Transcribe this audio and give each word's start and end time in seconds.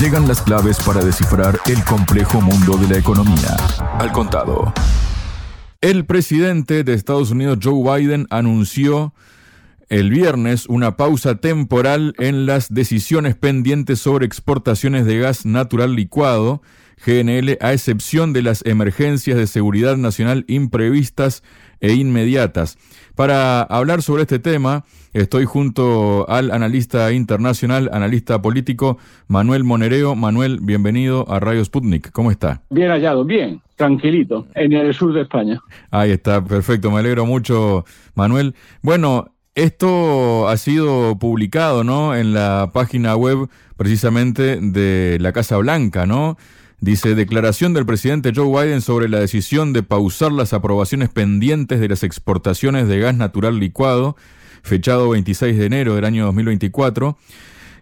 Llegan 0.00 0.28
las 0.28 0.40
claves 0.42 0.78
para 0.86 1.04
descifrar 1.04 1.58
el 1.66 1.84
complejo 1.84 2.40
mundo 2.40 2.76
de 2.76 2.86
la 2.86 2.98
economía. 2.98 3.56
Al 3.98 4.12
contado. 4.12 4.72
El 5.80 6.06
presidente 6.06 6.84
de 6.84 6.94
Estados 6.94 7.32
Unidos, 7.32 7.58
Joe 7.60 7.98
Biden, 7.98 8.28
anunció 8.30 9.12
el 9.88 10.10
viernes 10.10 10.66
una 10.66 10.96
pausa 10.96 11.40
temporal 11.40 12.14
en 12.18 12.46
las 12.46 12.72
decisiones 12.72 13.34
pendientes 13.34 13.98
sobre 13.98 14.24
exportaciones 14.24 15.04
de 15.04 15.18
gas 15.18 15.44
natural 15.44 15.96
licuado, 15.96 16.62
GNL, 17.04 17.58
a 17.60 17.72
excepción 17.72 18.32
de 18.32 18.42
las 18.42 18.64
emergencias 18.66 19.36
de 19.36 19.48
seguridad 19.48 19.96
nacional 19.96 20.44
imprevistas 20.46 21.42
e 21.80 21.94
inmediatas. 21.94 22.78
Para 23.18 23.62
hablar 23.62 24.00
sobre 24.02 24.22
este 24.22 24.38
tema, 24.38 24.84
estoy 25.12 25.44
junto 25.44 26.30
al 26.30 26.52
analista 26.52 27.10
internacional, 27.10 27.90
analista 27.92 28.40
político, 28.40 28.98
Manuel 29.26 29.64
Monereo. 29.64 30.14
Manuel, 30.14 30.60
bienvenido 30.62 31.28
a 31.28 31.40
Radio 31.40 31.64
Sputnik. 31.64 32.12
¿Cómo 32.12 32.30
está? 32.30 32.62
Bien 32.70 32.92
hallado, 32.92 33.24
bien, 33.24 33.60
tranquilito, 33.74 34.46
en 34.54 34.72
el 34.72 34.94
sur 34.94 35.12
de 35.12 35.22
España. 35.22 35.60
Ahí 35.90 36.12
está, 36.12 36.44
perfecto, 36.44 36.92
me 36.92 37.00
alegro 37.00 37.26
mucho, 37.26 37.84
Manuel. 38.14 38.54
Bueno, 38.82 39.34
esto 39.56 40.46
ha 40.46 40.56
sido 40.56 41.18
publicado, 41.18 41.82
¿no? 41.82 42.14
En 42.14 42.32
la 42.34 42.70
página 42.72 43.16
web 43.16 43.48
precisamente 43.76 44.60
de 44.60 45.18
la 45.18 45.32
Casa 45.32 45.56
Blanca, 45.56 46.06
¿no? 46.06 46.36
Dice, 46.80 47.16
declaración 47.16 47.74
del 47.74 47.86
presidente 47.86 48.32
Joe 48.34 48.46
Biden 48.64 48.82
sobre 48.82 49.08
la 49.08 49.18
decisión 49.18 49.72
de 49.72 49.82
pausar 49.82 50.30
las 50.30 50.52
aprobaciones 50.52 51.08
pendientes 51.08 51.80
de 51.80 51.88
las 51.88 52.04
exportaciones 52.04 52.86
de 52.86 53.00
gas 53.00 53.16
natural 53.16 53.58
licuado, 53.58 54.16
fechado 54.62 55.08
26 55.08 55.58
de 55.58 55.66
enero 55.66 55.96
del 55.96 56.04
año 56.04 56.26
2024, 56.26 57.18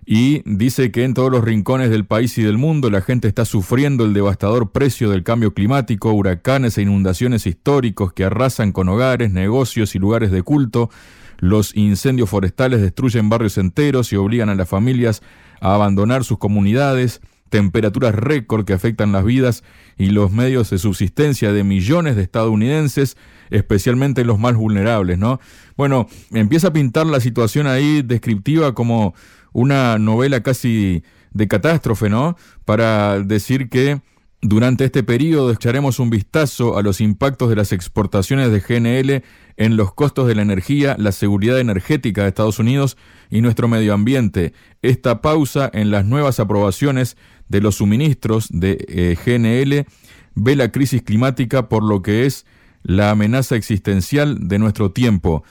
y 0.06 0.40
dice 0.46 0.92
que 0.92 1.04
en 1.04 1.12
todos 1.12 1.30
los 1.30 1.44
rincones 1.44 1.90
del 1.90 2.06
país 2.06 2.38
y 2.38 2.42
del 2.42 2.56
mundo 2.56 2.90
la 2.90 3.02
gente 3.02 3.28
está 3.28 3.44
sufriendo 3.44 4.04
el 4.06 4.14
devastador 4.14 4.70
precio 4.70 5.10
del 5.10 5.24
cambio 5.24 5.52
climático, 5.52 6.12
huracanes 6.12 6.78
e 6.78 6.82
inundaciones 6.82 7.46
históricos 7.46 8.14
que 8.14 8.24
arrasan 8.24 8.72
con 8.72 8.88
hogares, 8.88 9.30
negocios 9.30 9.94
y 9.94 9.98
lugares 9.98 10.30
de 10.30 10.42
culto, 10.42 10.88
los 11.38 11.76
incendios 11.76 12.30
forestales 12.30 12.80
destruyen 12.80 13.28
barrios 13.28 13.58
enteros 13.58 14.10
y 14.12 14.16
obligan 14.16 14.48
a 14.48 14.54
las 14.54 14.68
familias 14.68 15.22
a 15.60 15.74
abandonar 15.74 16.24
sus 16.24 16.38
comunidades, 16.38 17.20
temperaturas 17.48 18.14
récord 18.14 18.64
que 18.64 18.72
afectan 18.72 19.12
las 19.12 19.24
vidas 19.24 19.64
y 19.96 20.10
los 20.10 20.32
medios 20.32 20.70
de 20.70 20.78
subsistencia 20.78 21.52
de 21.52 21.64
millones 21.64 22.16
de 22.16 22.22
estadounidenses, 22.22 23.16
especialmente 23.50 24.24
los 24.24 24.38
más 24.38 24.54
vulnerables, 24.54 25.18
¿no? 25.18 25.40
Bueno, 25.76 26.08
empieza 26.32 26.68
a 26.68 26.72
pintar 26.72 27.06
la 27.06 27.20
situación 27.20 27.66
ahí 27.66 28.02
descriptiva 28.02 28.74
como 28.74 29.14
una 29.52 29.98
novela 29.98 30.42
casi 30.42 31.02
de 31.32 31.48
catástrofe, 31.48 32.10
¿no? 32.10 32.36
Para 32.64 33.20
decir 33.20 33.68
que 33.68 34.00
durante 34.42 34.84
este 34.84 35.02
periodo 35.02 35.50
echaremos 35.50 35.98
un 35.98 36.10
vistazo 36.10 36.76
a 36.76 36.82
los 36.82 37.00
impactos 37.00 37.48
de 37.48 37.56
las 37.56 37.72
exportaciones 37.72 38.50
de 38.52 38.60
GNL 38.60 39.24
en 39.56 39.76
los 39.76 39.94
costos 39.94 40.28
de 40.28 40.34
la 40.34 40.42
energía, 40.42 40.94
la 40.98 41.12
seguridad 41.12 41.58
energética 41.58 42.22
de 42.22 42.28
Estados 42.28 42.58
Unidos 42.58 42.96
y 43.30 43.40
nuestro 43.40 43.66
medio 43.66 43.94
ambiente. 43.94 44.52
Esta 44.82 45.22
pausa 45.22 45.70
en 45.72 45.90
las 45.90 46.04
nuevas 46.04 46.38
aprobaciones 46.38 47.16
de 47.48 47.60
los 47.60 47.76
suministros 47.76 48.48
de 48.50 48.84
eh, 48.88 49.16
GNL 49.24 49.86
ve 50.34 50.56
la 50.56 50.70
crisis 50.70 51.02
climática 51.02 51.68
por 51.68 51.82
lo 51.82 52.02
que 52.02 52.26
es 52.26 52.46
la 52.82 53.10
amenaza 53.10 53.56
existencial 53.56 54.48
de 54.48 54.58
nuestro 54.58 54.92
tiempo. 54.92 55.42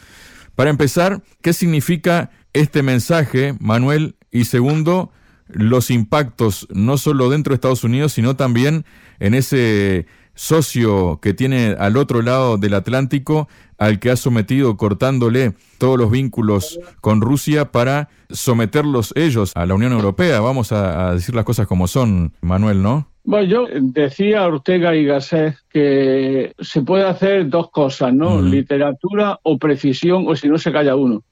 Para 0.56 0.70
empezar, 0.70 1.22
¿qué 1.42 1.52
significa 1.52 2.32
este 2.54 2.82
mensaje, 2.82 3.56
Manuel? 3.60 4.16
Y 4.32 4.46
segundo, 4.46 5.12
los 5.48 5.92
impactos 5.92 6.68
no 6.74 6.98
solo 6.98 7.30
dentro 7.30 7.52
de 7.52 7.56
Estados 7.56 7.84
Unidos, 7.84 8.14
sino 8.14 8.36
también 8.36 8.86
en 9.20 9.34
ese 9.34 10.08
socio 10.36 11.20
que 11.22 11.34
tiene 11.34 11.76
al 11.80 11.98
otro 11.98 12.22
lado 12.22 12.58
del 12.58 12.76
Atlántico, 12.76 13.48
al 13.78 14.00
que 14.00 14.12
ha 14.12 14.16
sometido 14.16 14.78
cortándole 14.78 15.54
todos 15.78 15.98
los 15.98 16.12
vínculos 16.12 16.80
con 17.02 17.22
Rusia 17.22 17.72
para 17.72 18.10
someterlos 18.30 19.14
ellos 19.16 19.52
a 19.56 19.66
la 19.66 19.74
Unión 19.74 19.94
Europea. 19.94 20.40
Vamos 20.40 20.72
a, 20.72 21.14
decir 21.14 21.36
las 21.36 21.46
cosas 21.46 21.68
como 21.68 21.88
son, 21.88 22.34
Manuel, 22.42 22.82
¿no? 22.82 23.08
Bueno, 23.24 23.48
yo 23.48 23.66
decía 23.82 24.46
Ortega 24.46 24.96
y 24.96 25.06
Gasset 25.06 25.56
que 25.70 26.54
se 26.60 26.82
puede 26.84 27.06
hacer 27.06 27.50
dos 27.50 27.72
cosas, 27.72 28.14
¿no? 28.14 28.40
Literatura 28.40 29.40
o 29.42 29.58
precisión, 29.58 30.26
o 30.28 30.36
si 30.36 30.48
no 30.48 30.60
se 30.60 30.72
calla 30.72 30.96
uno. 30.96 31.24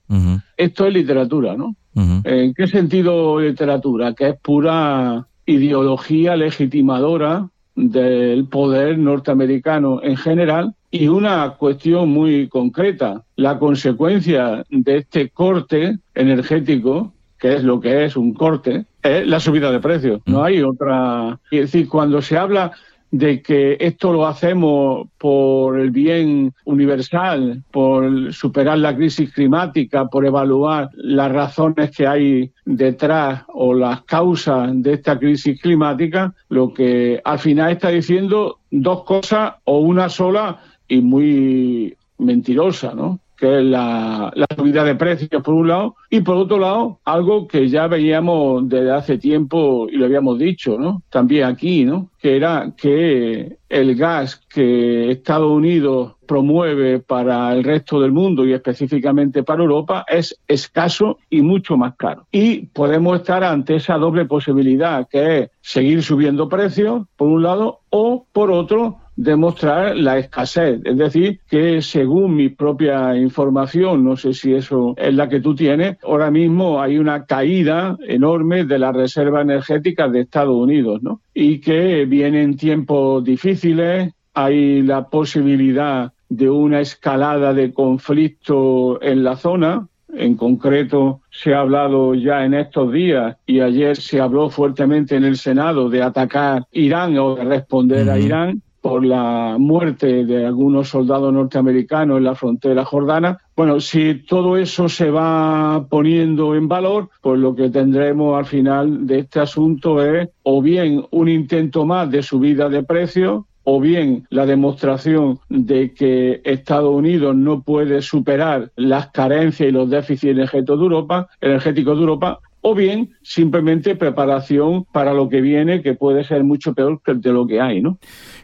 Esto 0.57 0.87
es 0.87 0.93
literatura, 0.93 1.55
¿no? 1.55 1.75
¿En 1.95 2.53
qué 2.55 2.67
sentido 2.67 3.39
literatura? 3.39 4.13
Que 4.13 4.29
es 4.29 4.35
pura 4.41 5.27
ideología 5.45 6.35
legitimadora 6.35 7.49
del 7.75 8.45
poder 8.47 8.97
norteamericano 8.97 10.01
en 10.03 10.17
general 10.17 10.75
y 10.91 11.07
una 11.07 11.55
cuestión 11.57 12.09
muy 12.09 12.47
concreta, 12.47 13.23
la 13.35 13.57
consecuencia 13.57 14.63
de 14.69 14.97
este 14.97 15.29
corte 15.29 15.97
energético, 16.13 17.13
que 17.39 17.55
es 17.55 17.63
lo 17.63 17.81
que 17.81 18.05
es 18.05 18.15
un 18.15 18.33
corte, 18.33 18.85
es 19.01 19.27
la 19.27 19.39
subida 19.39 19.71
de 19.71 19.79
precios. 19.79 20.21
No 20.25 20.43
hay 20.43 20.61
otra. 20.61 21.39
Es 21.51 21.71
decir, 21.71 21.89
cuando 21.89 22.21
se 22.21 22.37
habla 22.37 22.73
de 23.13 23.43
que 23.43 23.77
esto 23.79 24.11
lo 24.11 24.25
hacemos 24.25 25.07
por 25.19 25.79
el 25.79 25.91
bien 25.91 26.51
universal, 26.65 27.63
por 27.69 28.33
superar 28.33 28.79
la 28.79 28.95
crisis 28.95 29.31
climática, 29.31 30.07
por 30.07 30.25
evaluar 30.25 30.89
las 30.95 31.31
razones 31.31 31.91
que 31.95 32.07
hay 32.07 32.51
detrás 32.65 33.43
o 33.53 33.75
las 33.75 34.01
causas 34.05 34.71
de 34.81 34.93
esta 34.93 35.19
crisis 35.19 35.61
climática, 35.61 36.33
lo 36.49 36.73
que 36.73 37.21
al 37.23 37.37
final 37.37 37.73
está 37.73 37.89
diciendo 37.89 38.57
dos 38.71 39.03
cosas 39.03 39.53
o 39.63 39.77
una 39.77 40.09
sola 40.09 40.63
y 40.87 41.01
muy 41.01 41.95
mentirosa, 42.17 42.95
¿no? 42.95 43.19
Que 43.43 43.57
es 43.57 43.65
la, 43.65 44.31
subida 44.55 44.85
de 44.85 44.95
precios 44.95 45.43
por 45.43 45.53
un 45.53 45.67
lado, 45.67 45.95
y 46.09 46.21
por 46.21 46.37
otro 46.37 46.59
lado, 46.59 47.01
algo 47.03 47.45
que 47.45 47.67
ya 47.67 47.87
veíamos 47.87 48.69
desde 48.69 48.91
hace 48.91 49.17
tiempo 49.17 49.89
y 49.91 49.97
lo 49.97 50.05
habíamos 50.05 50.39
dicho, 50.39 50.77
¿no? 50.79 51.03
También 51.09 51.43
aquí, 51.43 51.83
¿no? 51.83 52.09
Que 52.21 52.37
era 52.37 52.73
que 52.77 53.57
el 53.67 53.95
gas 53.95 54.37
que 54.47 55.11
Estados 55.11 55.51
Unidos 55.51 56.13
promueve 56.25 56.99
para 56.99 57.51
el 57.51 57.65
resto 57.65 57.99
del 57.99 58.13
mundo 58.13 58.45
y 58.45 58.53
específicamente 58.53 59.43
para 59.43 59.61
Europa 59.61 60.05
es 60.07 60.39
escaso 60.47 61.17
y 61.29 61.41
mucho 61.41 61.75
más 61.75 61.95
caro. 61.97 62.25
Y 62.31 62.67
podemos 62.67 63.19
estar 63.19 63.43
ante 63.43 63.75
esa 63.75 63.97
doble 63.97 64.23
posibilidad, 64.23 65.05
que 65.09 65.39
es 65.39 65.49
seguir 65.59 66.01
subiendo 66.01 66.47
precios, 66.47 67.07
por 67.17 67.27
un 67.27 67.43
lado, 67.43 67.81
o 67.89 68.25
por 68.31 68.51
otro, 68.51 68.99
demostrar 69.15 69.95
la 69.95 70.17
escasez. 70.17 70.81
Es 70.83 70.97
decir, 70.97 71.39
que 71.49 71.81
según 71.81 72.35
mi 72.35 72.49
propia 72.49 73.15
información, 73.15 74.03
no 74.03 74.17
sé 74.17 74.33
si 74.33 74.53
eso 74.53 74.93
es 74.97 75.13
la 75.13 75.29
que 75.29 75.39
tú 75.39 75.55
tienes, 75.55 75.97
ahora 76.03 76.31
mismo 76.31 76.81
hay 76.81 76.97
una 76.97 77.25
caída 77.25 77.97
enorme 78.07 78.65
de 78.65 78.79
la 78.79 78.91
reserva 78.91 79.41
energética 79.41 80.07
de 80.07 80.21
Estados 80.21 80.55
Unidos, 80.55 81.01
¿no? 81.03 81.21
Y 81.33 81.59
que 81.59 82.05
vienen 82.05 82.57
tiempos 82.57 83.23
difíciles, 83.23 84.13
hay 84.33 84.81
la 84.81 85.09
posibilidad 85.09 86.11
de 86.29 86.49
una 86.49 86.81
escalada 86.81 87.53
de 87.53 87.71
conflicto 87.73 89.01
en 89.01 89.23
la 89.23 89.35
zona, 89.35 89.87
en 90.15 90.35
concreto, 90.35 91.21
se 91.31 91.53
ha 91.53 91.61
hablado 91.61 92.13
ya 92.13 92.45
en 92.45 92.53
estos 92.53 92.91
días 92.91 93.37
y 93.45 93.61
ayer 93.61 93.95
se 93.97 94.21
habló 94.21 94.49
fuertemente 94.49 95.15
en 95.15 95.23
el 95.23 95.37
Senado 95.37 95.89
de 95.89 96.03
atacar 96.03 96.65
Irán 96.71 97.17
o 97.17 97.35
de 97.35 97.43
responder 97.43 98.09
a 98.09 98.19
Irán 98.19 98.61
por 98.83 99.05
la 99.05 99.55
muerte 99.57 100.25
de 100.25 100.45
algunos 100.45 100.89
soldados 100.89 101.31
norteamericanos 101.31 102.17
en 102.17 102.25
la 102.25 102.35
frontera 102.35 102.83
jordana. 102.83 103.37
Bueno, 103.55 103.79
si 103.79 104.15
todo 104.25 104.57
eso 104.57 104.89
se 104.89 105.09
va 105.09 105.87
poniendo 105.89 106.53
en 106.53 106.67
valor, 106.67 107.09
pues 107.21 107.39
lo 107.39 107.55
que 107.55 107.69
tendremos 107.69 108.37
al 108.37 108.45
final 108.45 109.07
de 109.07 109.19
este 109.19 109.39
asunto 109.39 110.03
es 110.03 110.27
o 110.43 110.61
bien 110.61 111.05
un 111.11 111.29
intento 111.29 111.85
más 111.85 112.11
de 112.11 112.21
subida 112.21 112.67
de 112.67 112.83
precios, 112.83 113.45
o 113.63 113.79
bien 113.79 114.27
la 114.29 114.45
demostración 114.45 115.39
de 115.47 115.93
que 115.93 116.41
Estados 116.43 116.93
Unidos 116.93 117.37
no 117.37 117.61
puede 117.61 118.01
superar 118.01 118.69
las 118.75 119.07
carencias 119.11 119.69
y 119.69 119.71
los 119.71 119.89
déficits 119.89 120.33
energéticos 120.33 120.77
de 120.77 120.83
Europa, 120.83 121.29
energéticos 121.39 121.95
de 121.95 122.01
Europa 122.01 122.39
o 122.63 122.73
bien 122.73 123.11
simplemente 123.21 123.95
preparación 123.95 124.85
para 124.91 125.13
lo 125.13 125.29
que 125.29 125.41
viene, 125.41 125.83
que 125.83 125.93
puede 125.93 126.23
ser 126.23 126.43
mucho 126.43 126.73
peor 126.73 127.01
que 127.03 127.13
lo 127.29 127.45
que 127.45 127.61
hay, 127.61 127.81
¿no? 127.81 127.99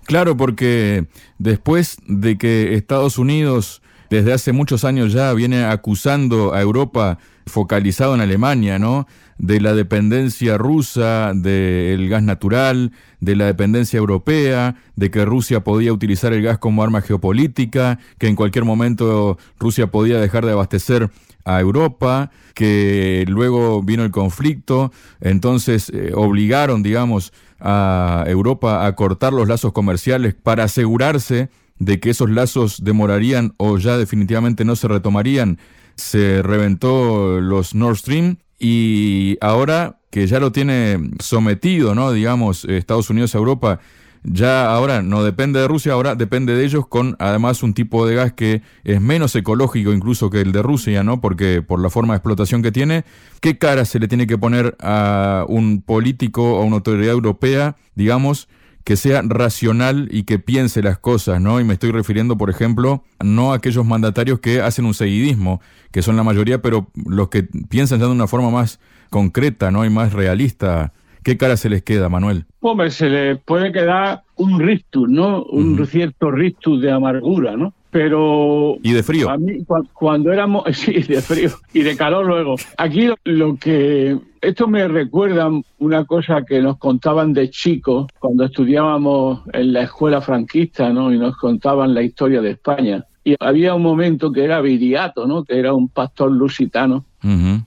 Claro, 0.06 0.36
porque 0.38 1.06
después 1.38 1.98
de 2.06 2.38
que 2.38 2.76
Estados 2.76 3.18
Unidos 3.18 3.82
desde 4.10 4.34
hace 4.34 4.52
muchos 4.52 4.84
años 4.84 5.14
ya 5.14 5.34
viene 5.34 5.64
acusando 5.64 6.54
a 6.54 6.62
Europa 6.62 7.18
focalizado 7.50 8.16
en 8.16 8.22
Alemania, 8.22 8.80
¿no? 8.80 9.08
De 9.38 9.60
la 9.60 9.74
dependencia 9.74 10.58
rusa 10.58 11.34
del 11.34 12.08
gas 12.10 12.24
natural, 12.24 12.92
de 13.20 13.36
la 13.36 13.46
dependencia 13.46 13.98
europea, 13.98 14.76
de 14.96 15.12
que 15.12 15.26
Rusia 15.26 15.64
podía 15.64 15.94
utilizar 15.94 16.34
el 16.34 16.42
gas 16.42 16.58
como 16.58 16.84
arma 16.84 17.02
geopolítica, 17.02 18.00
que 18.18 18.28
en 18.28 18.36
cualquier 18.36 18.66
momento 18.66 19.38
Rusia 19.60 19.88
podía 19.88 20.20
dejar 20.20 20.46
de 20.46 20.54
abastecer 20.54 21.10
a 21.46 21.60
Europa, 21.60 22.32
que 22.54 23.26
luego 23.28 23.82
vino 23.82 24.04
el 24.04 24.12
conflicto, 24.12 24.92
entonces 25.22 25.90
eh, 25.90 26.12
obligaron, 26.14 26.84
digamos, 26.84 27.34
a 27.60 28.24
Europa 28.28 28.86
a 28.86 28.96
cortar 28.96 29.34
los 29.34 29.48
lazos 29.48 29.74
comerciales 29.74 30.34
para 30.36 30.66
asegurarse 30.66 31.50
de 31.80 32.00
que 32.00 32.10
esos 32.10 32.30
lazos 32.30 32.84
demorarían 32.84 33.54
o 33.58 33.78
ya 33.78 33.98
definitivamente 33.98 34.66
no 34.66 34.76
se 34.76 34.88
retomarían. 34.88 35.58
Se 36.00 36.42
reventó 36.42 37.42
los 37.42 37.76
Nord 37.76 37.98
Stream 37.98 38.38
y 38.58 39.38
ahora 39.42 40.00
que 40.10 40.26
ya 40.28 40.40
lo 40.40 40.54
tiene 40.54 41.12
sometido, 41.20 41.94
¿no? 41.94 42.14
Digamos, 42.14 42.64
Estados 42.64 43.10
Unidos 43.10 43.36
a 43.36 43.38
Europa, 43.38 43.82
ya 44.24 44.74
ahora 44.74 45.02
no 45.02 45.24
depende 45.24 45.60
de 45.60 45.68
Rusia, 45.68 45.92
ahora 45.92 46.16
depende 46.16 46.56
de 46.56 46.64
ellos 46.64 46.88
con 46.88 47.18
además 47.20 47.64
un 47.64 47.74
tipo 47.74 48.08
de 48.08 48.16
gas 48.16 48.32
que 48.32 48.62
es 48.86 49.02
menos 49.02 49.36
ecológico 49.36 49.92
incluso 49.92 50.30
que 50.30 50.40
el 50.40 50.54
de 50.54 50.62
Rusia, 50.62 51.04
¿no? 51.04 51.20
Porque 51.20 51.62
por 51.62 51.82
la 51.82 51.90
forma 51.90 52.14
de 52.14 52.18
explotación 52.18 52.62
que 52.62 52.72
tiene, 52.72 53.04
¿qué 53.42 53.58
cara 53.58 53.84
se 53.84 54.00
le 54.00 54.08
tiene 54.08 54.26
que 54.26 54.38
poner 54.38 54.78
a 54.80 55.44
un 55.50 55.82
político 55.82 56.56
o 56.56 56.62
a 56.62 56.66
una 56.66 56.78
autoridad 56.78 57.12
europea, 57.12 57.76
digamos, 57.96 58.48
que 58.84 58.96
sea 58.96 59.22
racional 59.24 60.08
y 60.12 60.24
que 60.24 60.40
piense 60.40 60.82
las 60.82 60.98
cosas, 60.98 61.42
¿no? 61.42 61.60
Y 61.60 61.64
me 61.64 61.74
estoy 61.74 61.92
refiriendo, 61.92 62.38
por 62.38 62.50
ejemplo, 62.50 63.04
no 63.24 63.52
a 63.52 63.58
aquellos 63.58 63.86
mandatarios 63.86 64.40
que 64.40 64.62
hacen 64.62 64.86
un 64.86 64.94
seguidismo, 64.94 65.62
que 65.92 66.02
son 66.02 66.16
la 66.16 66.24
mayoría, 66.24 66.62
pero 66.62 66.88
los 67.06 67.30
que 67.30 67.44
piensan 67.44 68.00
ya 68.00 68.06
de 68.06 68.12
una 68.12 68.28
forma 68.28 68.50
más 68.50 68.80
concreta, 69.10 69.72
¿no? 69.72 69.86
Y 69.86 69.90
más 69.90 70.14
realista 70.14 70.94
¿Qué 71.24 71.38
cara 71.38 71.58
se 71.58 71.70
les 71.70 71.84
queda, 71.84 72.10
Manuel? 72.10 72.46
Hombre, 72.62 72.92
se 72.92 73.10
les 73.10 73.40
puede 73.40 73.72
quedar 73.72 74.24
un 74.36 74.60
rictus, 74.60 75.10
¿no? 75.10 75.44
Un 75.44 75.86
cierto 75.86 76.32
rictus 76.32 76.82
de 76.82 76.92
amargura, 76.92 77.58
¿no? 77.58 77.74
Pero... 77.92 78.78
¿Y 78.84 78.94
de 78.94 79.04
frío? 79.04 79.30
A 79.30 79.38
mí, 79.38 79.66
cuando 79.94 80.32
éramos... 80.32 80.64
Sí, 80.74 80.94
de 80.94 81.22
frío. 81.22 81.52
Y 81.74 81.82
de 81.82 81.98
calor 81.98 82.26
luego. 82.26 82.56
Aquí 82.78 83.10
lo 83.26 83.58
que... 83.58 84.18
Esto 84.42 84.68
me 84.68 84.88
recuerda 84.88 85.50
una 85.80 86.06
cosa 86.06 86.44
que 86.46 86.62
nos 86.62 86.78
contaban 86.78 87.34
de 87.34 87.50
chicos 87.50 88.08
cuando 88.20 88.46
estudiábamos 88.46 89.42
en 89.54 89.74
la 89.74 89.84
escuela 89.84 90.22
franquista, 90.22 90.92
¿no? 90.92 91.14
Y 91.14 91.18
nos 91.18 91.36
contaban 91.38 91.94
la 91.94 92.02
historia 92.02 92.42
de 92.42 92.52
España. 92.52 93.06
Y 93.24 93.36
había 93.40 93.76
un 93.76 93.84
momento 93.84 94.32
que 94.32 94.44
era 94.44 94.62
Viriato, 94.62 95.28
¿no? 95.28 95.44
Que 95.44 95.60
era 95.60 95.74
un 95.74 95.90
pastor 95.90 96.32
lusitano 96.32 97.06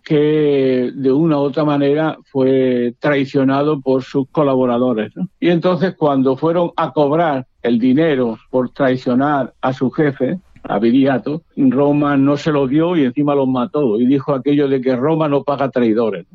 que 0.03 0.93
de 0.95 1.13
una 1.13 1.37
u 1.37 1.41
otra 1.41 1.65
manera 1.65 2.17
fue 2.25 2.95
traicionado 2.99 3.81
por 3.81 4.03
sus 4.03 4.27
colaboradores. 4.31 5.13
Y 5.41 5.51
entonces 5.51 5.95
cuando 5.95 6.37
fueron 6.37 6.71
a 6.77 6.93
cobrar 6.93 7.47
el 7.63 7.79
dinero 7.79 8.39
por 8.51 8.71
traicionar 8.71 9.53
a 9.61 9.73
su 9.73 9.91
jefe, 9.91 10.39
a 10.63 10.79
Viriato, 10.79 11.43
Roma 11.57 12.17
no 12.17 12.37
se 12.37 12.53
lo 12.53 12.67
dio 12.67 12.97
y 12.97 13.05
encima 13.05 13.35
los 13.35 13.49
mató 13.49 13.99
y 14.01 14.07
dijo 14.07 14.35
aquello 14.35 14.69
de 14.69 14.81
que 14.81 14.97
Roma 14.97 15.29
no 15.29 15.43
paga 15.43 15.71
traidores. 15.71 16.27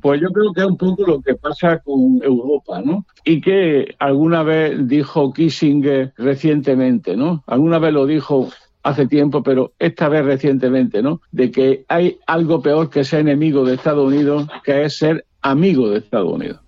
Pues 0.00 0.20
yo 0.20 0.28
creo 0.28 0.52
que 0.52 0.60
es 0.62 0.66
un 0.66 0.76
poco 0.76 1.06
lo 1.06 1.20
que 1.20 1.34
pasa 1.34 1.78
con 1.78 2.20
Europa, 2.22 2.80
¿no? 2.84 3.04
Y 3.24 3.40
que 3.40 3.94
alguna 3.98 4.42
vez 4.42 4.88
dijo 4.88 5.32
Kissinger 5.32 6.12
recientemente, 6.16 7.16
¿no? 7.16 7.44
Alguna 7.46 7.78
vez 7.78 7.92
lo 7.92 8.06
dijo 8.06 8.48
hace 8.82 9.06
tiempo, 9.06 9.42
pero 9.42 9.72
esta 9.78 10.08
vez 10.08 10.24
recientemente, 10.24 11.02
¿no? 11.02 11.20
De 11.30 11.50
que 11.50 11.84
hay 11.88 12.18
algo 12.26 12.62
peor 12.62 12.90
que 12.90 13.04
ser 13.04 13.20
enemigo 13.20 13.64
de 13.64 13.74
Estados 13.74 14.06
Unidos, 14.06 14.48
que 14.64 14.84
es 14.84 14.96
ser 14.96 15.24
amigo 15.42 15.90
de 15.90 15.98
Estados 15.98 16.32
Unidos. 16.32 16.60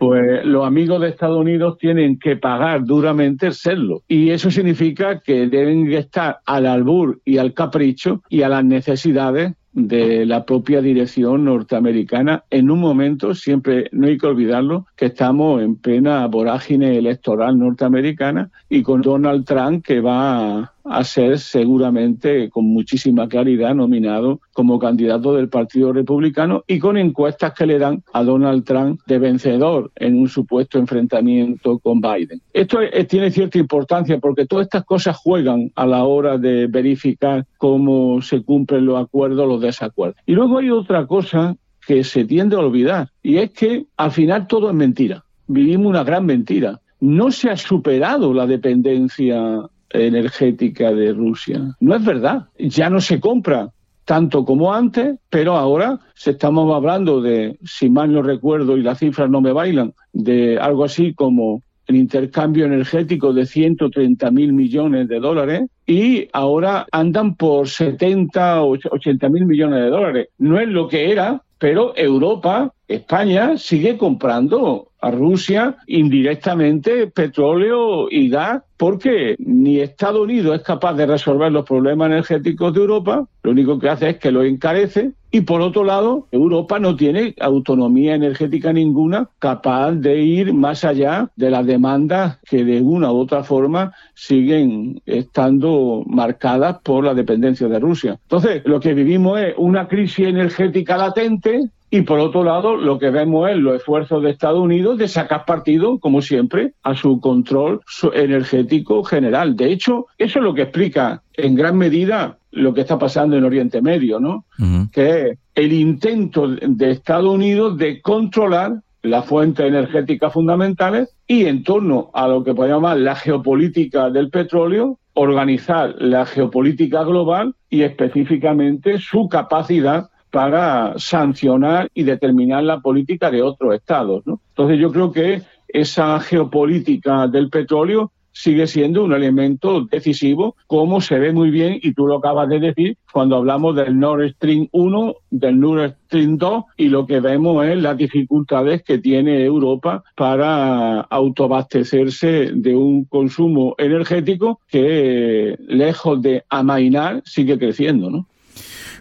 Pues 0.00 0.46
los 0.46 0.66
amigos 0.66 1.02
de 1.02 1.10
Estados 1.10 1.36
Unidos 1.36 1.76
tienen 1.76 2.18
que 2.18 2.34
pagar 2.34 2.86
duramente 2.86 3.52
serlo. 3.52 4.00
Y 4.08 4.30
eso 4.30 4.50
significa 4.50 5.20
que 5.20 5.46
deben 5.46 5.92
estar 5.92 6.38
al 6.46 6.64
albur 6.64 7.20
y 7.26 7.36
al 7.36 7.52
capricho 7.52 8.22
y 8.30 8.40
a 8.40 8.48
las 8.48 8.64
necesidades 8.64 9.52
de 9.74 10.24
la 10.24 10.46
propia 10.46 10.80
dirección 10.80 11.44
norteamericana 11.44 12.44
en 12.48 12.70
un 12.70 12.80
momento, 12.80 13.34
siempre 13.34 13.90
no 13.92 14.06
hay 14.06 14.16
que 14.16 14.26
olvidarlo, 14.26 14.86
que 14.96 15.06
estamos 15.06 15.60
en 15.62 15.76
plena 15.76 16.26
vorágine 16.28 16.96
electoral 16.96 17.58
norteamericana 17.58 18.50
y 18.70 18.82
con 18.82 19.02
Donald 19.02 19.44
Trump 19.44 19.84
que 19.84 20.00
va 20.00 20.72
a 20.90 21.04
ser 21.04 21.38
seguramente 21.38 22.50
con 22.50 22.64
muchísima 22.66 23.28
claridad 23.28 23.76
nominado 23.76 24.40
como 24.52 24.80
candidato 24.80 25.34
del 25.34 25.48
Partido 25.48 25.92
Republicano 25.92 26.64
y 26.66 26.80
con 26.80 26.96
encuestas 26.96 27.54
que 27.54 27.64
le 27.64 27.78
dan 27.78 28.02
a 28.12 28.24
Donald 28.24 28.64
Trump 28.64 29.00
de 29.06 29.20
vencedor 29.20 29.92
en 29.94 30.18
un 30.18 30.28
supuesto 30.28 30.78
enfrentamiento 30.78 31.78
con 31.78 32.00
Biden. 32.00 32.42
Esto 32.52 32.80
tiene 33.08 33.30
cierta 33.30 33.58
importancia 33.58 34.18
porque 34.18 34.46
todas 34.46 34.64
estas 34.64 34.84
cosas 34.84 35.16
juegan 35.16 35.70
a 35.76 35.86
la 35.86 36.02
hora 36.04 36.38
de 36.38 36.66
verificar 36.66 37.46
cómo 37.56 38.20
se 38.20 38.42
cumplen 38.42 38.86
los 38.86 39.00
acuerdos, 39.00 39.46
los 39.46 39.60
desacuerdos. 39.60 40.20
Y 40.26 40.32
luego 40.32 40.58
hay 40.58 40.70
otra 40.70 41.06
cosa 41.06 41.56
que 41.86 42.02
se 42.02 42.24
tiende 42.24 42.56
a 42.56 42.60
olvidar 42.60 43.10
y 43.22 43.36
es 43.36 43.52
que 43.52 43.86
al 43.96 44.10
final 44.10 44.48
todo 44.48 44.70
es 44.70 44.74
mentira. 44.74 45.24
Vivimos 45.46 45.86
una 45.86 46.02
gran 46.02 46.26
mentira. 46.26 46.80
No 46.98 47.30
se 47.30 47.48
ha 47.48 47.56
superado 47.56 48.34
la 48.34 48.46
dependencia 48.46 49.70
energética 49.90 50.92
de 50.92 51.12
Rusia. 51.12 51.74
No 51.80 51.94
es 51.94 52.04
verdad, 52.04 52.46
ya 52.58 52.90
no 52.90 53.00
se 53.00 53.20
compra 53.20 53.70
tanto 54.04 54.44
como 54.44 54.74
antes, 54.74 55.18
pero 55.28 55.56
ahora 55.56 56.00
se 56.14 56.32
estamos 56.32 56.74
hablando 56.74 57.20
de, 57.20 57.58
si 57.64 57.88
mal 57.88 58.12
no 58.12 58.22
recuerdo 58.22 58.76
y 58.76 58.82
las 58.82 58.98
cifras 58.98 59.30
no 59.30 59.40
me 59.40 59.52
bailan, 59.52 59.94
de 60.12 60.58
algo 60.58 60.84
así 60.84 61.14
como 61.14 61.62
el 61.86 61.96
intercambio 61.96 62.66
energético 62.66 63.32
de 63.32 63.46
130 63.46 64.30
mil 64.30 64.52
millones 64.52 65.08
de 65.08 65.18
dólares 65.18 65.62
y 65.86 66.28
ahora 66.32 66.86
andan 66.92 67.34
por 67.34 67.68
70 67.68 68.62
o 68.62 68.76
80 68.90 69.28
mil 69.28 69.46
millones 69.46 69.82
de 69.84 69.90
dólares. 69.90 70.28
No 70.38 70.58
es 70.58 70.68
lo 70.68 70.88
que 70.88 71.10
era, 71.10 71.42
pero 71.58 71.92
Europa, 71.96 72.72
España, 72.90 73.56
sigue 73.56 73.96
comprando 73.96 74.88
a 75.00 75.10
Rusia 75.10 75.76
indirectamente 75.86 77.06
petróleo 77.06 78.10
y 78.10 78.28
gas 78.28 78.62
porque 78.76 79.36
ni 79.38 79.78
Estados 79.78 80.22
Unidos 80.22 80.56
es 80.56 80.62
capaz 80.62 80.94
de 80.94 81.06
resolver 81.06 81.52
los 81.52 81.64
problemas 81.64 82.06
energéticos 82.10 82.74
de 82.74 82.80
Europa, 82.80 83.26
lo 83.42 83.50
único 83.52 83.78
que 83.78 83.88
hace 83.88 84.10
es 84.10 84.18
que 84.18 84.30
lo 84.30 84.42
encarece 84.42 85.12
y 85.32 85.42
por 85.42 85.60
otro 85.60 85.84
lado, 85.84 86.26
Europa 86.32 86.80
no 86.80 86.96
tiene 86.96 87.36
autonomía 87.40 88.16
energética 88.16 88.72
ninguna 88.72 89.28
capaz 89.38 89.92
de 89.92 90.20
ir 90.20 90.52
más 90.52 90.82
allá 90.84 91.30
de 91.36 91.50
las 91.50 91.64
demandas 91.66 92.38
que 92.48 92.64
de 92.64 92.82
una 92.82 93.12
u 93.12 93.18
otra 93.18 93.44
forma 93.44 93.92
siguen 94.14 95.00
estando 95.06 96.02
marcadas 96.06 96.78
por 96.82 97.04
la 97.04 97.14
dependencia 97.14 97.68
de 97.68 97.78
Rusia. 97.78 98.18
Entonces, 98.22 98.62
lo 98.64 98.80
que 98.80 98.92
vivimos 98.92 99.38
es 99.40 99.54
una 99.56 99.86
crisis 99.86 100.26
energética 100.26 100.96
latente 100.96 101.70
y 101.90 102.02
por 102.02 102.20
otro 102.20 102.44
lado, 102.44 102.76
lo 102.76 102.98
que 102.98 103.10
vemos 103.10 103.50
es 103.50 103.56
los 103.56 103.74
esfuerzos 103.74 104.22
de 104.22 104.30
Estados 104.30 104.60
Unidos 104.60 104.96
de 104.96 105.08
sacar 105.08 105.44
partido, 105.44 105.98
como 105.98 106.22
siempre, 106.22 106.74
a 106.84 106.94
su 106.94 107.20
control 107.20 107.80
energético 108.14 109.02
general. 109.02 109.56
De 109.56 109.72
hecho, 109.72 110.06
eso 110.16 110.38
es 110.38 110.44
lo 110.44 110.54
que 110.54 110.62
explica 110.62 111.22
en 111.34 111.56
gran 111.56 111.76
medida 111.76 112.38
lo 112.52 112.74
que 112.74 112.82
está 112.82 112.98
pasando 112.98 113.36
en 113.36 113.44
Oriente 113.44 113.82
Medio, 113.82 114.20
¿no? 114.20 114.44
Que 114.92 115.30
es 115.30 115.38
el 115.56 115.72
intento 115.72 116.48
de 116.48 116.90
Estados 116.92 117.34
Unidos 117.34 117.76
de 117.76 118.00
controlar 118.00 118.82
las 119.02 119.24
fuentes 119.24 119.66
energéticas 119.66 120.32
fundamentales 120.32 121.08
y 121.26 121.46
en 121.46 121.64
torno 121.64 122.10
a 122.12 122.28
lo 122.28 122.44
que 122.44 122.54
podemos 122.54 122.76
llamar 122.76 122.98
la 122.98 123.16
geopolítica 123.16 124.10
del 124.10 124.30
petróleo, 124.30 124.98
organizar 125.14 125.94
la 125.98 126.26
geopolítica 126.26 127.02
global 127.02 127.54
y 127.68 127.82
específicamente 127.82 128.98
su 128.98 129.28
capacidad 129.28 130.10
para 130.30 130.94
sancionar 130.98 131.90
y 131.94 132.04
determinar 132.04 132.64
la 132.64 132.80
política 132.80 133.30
de 133.30 133.42
otros 133.42 133.74
estados. 133.74 134.22
¿no? 134.26 134.40
Entonces 134.50 134.78
yo 134.78 134.92
creo 134.92 135.12
que 135.12 135.42
esa 135.68 136.18
geopolítica 136.20 137.26
del 137.28 137.50
petróleo 137.50 138.10
sigue 138.32 138.66
siendo 138.66 139.04
un 139.04 139.12
elemento 139.12 139.82
decisivo, 139.82 140.56
como 140.66 141.00
se 141.00 141.18
ve 141.18 141.32
muy 141.32 141.50
bien, 141.50 141.78
y 141.82 141.92
tú 141.92 142.06
lo 142.06 142.18
acabas 142.18 142.48
de 142.48 142.60
decir, 142.60 142.96
cuando 143.12 143.36
hablamos 143.36 143.76
del 143.76 143.98
Nord 143.98 144.30
Stream 144.30 144.68
1, 144.72 145.14
del 145.30 145.60
Nord 145.60 145.94
Stream 146.06 146.38
2, 146.38 146.64
y 146.76 146.88
lo 146.88 147.06
que 147.06 147.20
vemos 147.20 147.66
es 147.66 147.76
las 147.76 147.96
dificultades 147.96 148.82
que 148.82 148.98
tiene 148.98 149.44
Europa 149.44 150.02
para 150.16 151.00
autoabastecerse 151.00 152.52
de 152.54 152.74
un 152.74 153.04
consumo 153.04 153.74
energético 153.78 154.60
que, 154.68 155.56
lejos 155.66 156.22
de 156.22 156.44
amainar, 156.48 157.22
sigue 157.24 157.58
creciendo, 157.58 158.10
¿no? 158.10 158.26